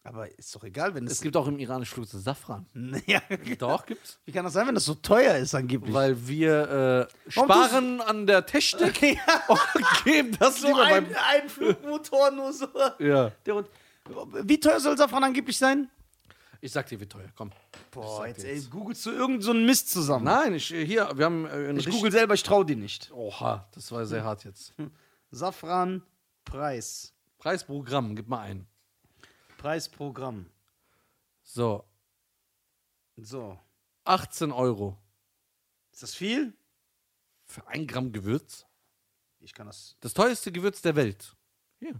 [0.06, 1.20] Aber ist doch egal, wenn Es es.
[1.20, 2.66] gibt auch im iranischen Flug so Safran.
[3.06, 3.20] ja,
[3.58, 4.18] Doch, gibt's.
[4.24, 5.92] Wie kann das sein, wenn das so teuer ist, angeblich?
[5.92, 11.16] Weil wir äh, sparen an der Technik ja, und geben das so lieber ein, beim.
[11.28, 12.68] ein Flugmotor nur so.
[12.98, 13.32] Ja.
[13.44, 13.64] Der,
[14.42, 15.90] wie teuer soll Safran angeblich sein?
[16.60, 17.28] Ich sag dir, wie teuer.
[17.34, 17.50] Komm.
[17.90, 18.70] Boah, jetzt, dir ey, jetzt.
[18.70, 20.24] googelst du irgend so einen Mist zusammen.
[20.24, 23.10] Nein, ich äh, hier, wir haben äh, einen ich google selber, ich trau dir nicht.
[23.12, 24.72] Oha, das war sehr hart jetzt.
[25.30, 26.02] Safran,
[26.44, 27.12] Preis.
[27.38, 28.66] Preisprogramm, gib mal ein.
[29.58, 30.50] Preisprogramm.
[31.42, 31.84] So,
[33.16, 33.58] So.
[34.04, 34.96] 18 Euro
[35.92, 36.52] Ist das viel?
[37.46, 38.66] für ein Gramm Gewürz.
[39.40, 39.96] Ich kann das.
[40.00, 41.36] Das teuerste Gewürz der Welt.
[41.78, 41.94] Hier.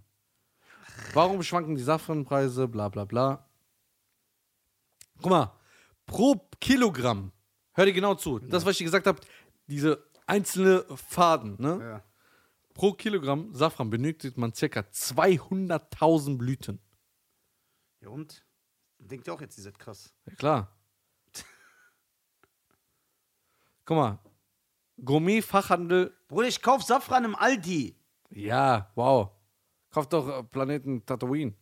[1.13, 2.67] Warum schwanken die Safranpreise?
[2.69, 3.49] Bla bla bla.
[5.23, 5.53] Guck mal,
[6.05, 7.33] pro Kilogramm,
[7.73, 9.21] hör dir genau zu, das, was ich dir gesagt habe,
[9.67, 11.79] diese einzelne Faden, ne?
[11.81, 12.05] Ja.
[12.75, 16.81] Pro Kilogramm Safran benötigt man circa 200.000 Blüten.
[18.07, 18.45] Ja, und?
[18.99, 20.15] Denkt ihr auch jetzt, ihr seid krass.
[20.27, 20.73] Ja, klar.
[23.85, 24.19] Guck mal,
[25.05, 27.97] Gourmet-Fachhandel, Bruder, ich kauf Safran im Aldi.
[28.31, 29.31] ja, wow.
[29.91, 31.55] Kauft doch äh, Planeten Tatooine.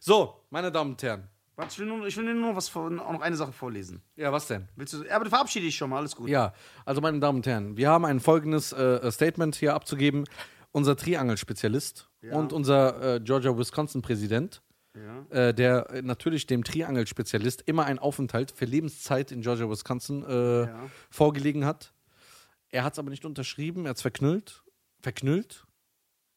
[0.00, 1.28] So, meine Damen und Herren.
[1.56, 4.02] Warte, ich will nur, ich will nur noch, was auch noch eine Sache vorlesen.
[4.16, 4.68] Ja, was denn?
[4.76, 5.04] Willst du.
[5.04, 6.28] Ja, aber du verabschiede dich schon mal, alles gut.
[6.28, 6.52] Ja,
[6.84, 10.24] also meine Damen und Herren, wir haben ein folgendes äh, Statement hier abzugeben.
[10.70, 12.36] Unser Triangel-Spezialist Ja.
[12.36, 14.62] und unser äh, Georgia-Wisconsin-Präsident,
[14.96, 15.26] Ja.
[15.30, 20.90] äh, der natürlich dem Triangel-Spezialist immer einen Aufenthalt für Lebenszeit in Georgia-Wisconsin äh, Ja.
[21.10, 21.92] vorgelegen hat.
[22.70, 24.62] Er hat es aber nicht unterschrieben, er hat es verknüllt,
[25.00, 25.66] verknüllt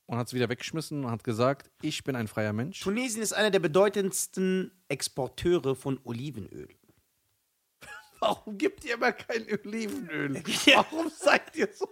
[0.05, 2.79] und hat es wieder weggeschmissen und hat gesagt, ich bin ein freier Mensch.
[2.81, 6.67] Tunesien ist einer der bedeutendsten Exporteure von Olivenöl.
[8.19, 10.43] Warum gibt ihr immer kein Olivenöl?
[10.75, 11.87] Warum seid ihr so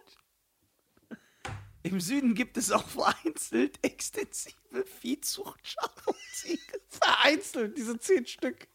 [1.84, 6.62] Im Süden gibt es auch vereinzelt extensive Viehzucht, Schaf und Ziege.
[6.88, 8.68] vereinzelt, diese zehn Stück?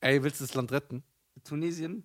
[0.00, 1.04] Ey, willst du das Land retten?
[1.44, 2.04] Tunesien?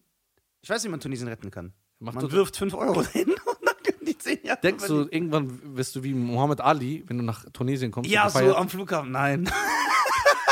[0.61, 1.73] Ich weiß nicht, wie man Tunesien retten kann.
[1.99, 5.75] Mach man wirft 5 Euro hin und dann können die 10 Jahre Denkst du, irgendwann
[5.75, 8.09] wirst du wie Muhammad Ali, wenn du nach Tunesien kommst?
[8.09, 9.11] Ja, so am Flughafen.
[9.11, 9.49] Nein.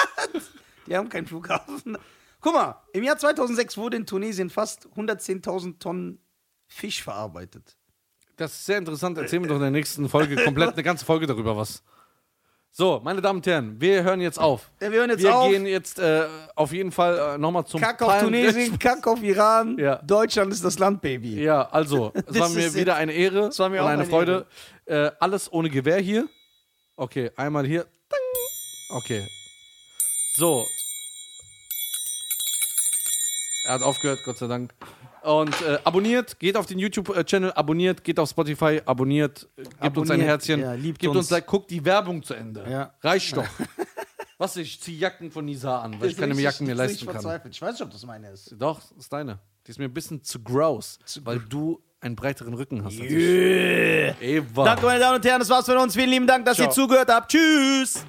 [0.88, 1.98] die haben keinen Flughafen.
[2.40, 6.20] Guck mal, im Jahr 2006 wurde in Tunesien fast 110.000 Tonnen
[6.68, 7.78] Fisch verarbeitet.
[8.42, 9.16] Das ist sehr interessant.
[9.20, 11.84] Erzählen wir doch in der nächsten Folge komplett eine ganze Folge darüber was.
[12.72, 14.72] So, meine Damen und Herren, wir hören jetzt auf.
[14.82, 15.52] Ja, wir hören jetzt wir auf.
[15.52, 16.26] gehen jetzt äh,
[16.56, 19.78] auf jeden Fall äh, nochmal zum Kack auf Tunesien, Kack auf Iran.
[19.78, 19.98] Ja.
[19.98, 21.40] Deutschland ist das Land, Baby.
[21.44, 24.48] Ja, also, es war mir wieder eine Ehre war mir und auch eine eine Freude.
[24.86, 26.28] Äh, alles ohne Gewehr hier.
[26.96, 27.86] Okay, einmal hier.
[28.90, 29.22] Okay.
[30.38, 30.66] So.
[33.66, 34.74] Er hat aufgehört, Gott sei Dank.
[35.24, 40.10] Und äh, abonniert, geht auf den YouTube-Channel, abonniert, geht auf Spotify, abonniert, äh, gebt uns
[40.10, 41.32] ein Abonniert, Herzchen, ja, liebt gebt uns.
[41.32, 42.66] uns guckt die Werbung zu Ende.
[42.70, 42.94] Ja.
[43.02, 43.46] Reicht doch.
[44.40, 47.14] Was, ich zieh Jacken von Nisa an, weil ich keine Jacken mehr leisten kann.
[47.14, 47.54] Verzweifelt.
[47.54, 48.56] Ich weiß nicht, ob das meine ist.
[48.58, 49.38] Doch, das ist deine.
[49.68, 53.00] Die ist mir ein bisschen zu gross, weil du einen breiteren Rücken hast.
[53.00, 54.64] Eva.
[54.66, 55.94] Danke, meine Damen und Herren, das war's von uns.
[55.94, 56.68] Vielen lieben Dank, dass Ciao.
[56.68, 57.32] ihr zugehört habt.
[57.32, 58.04] Tschüss.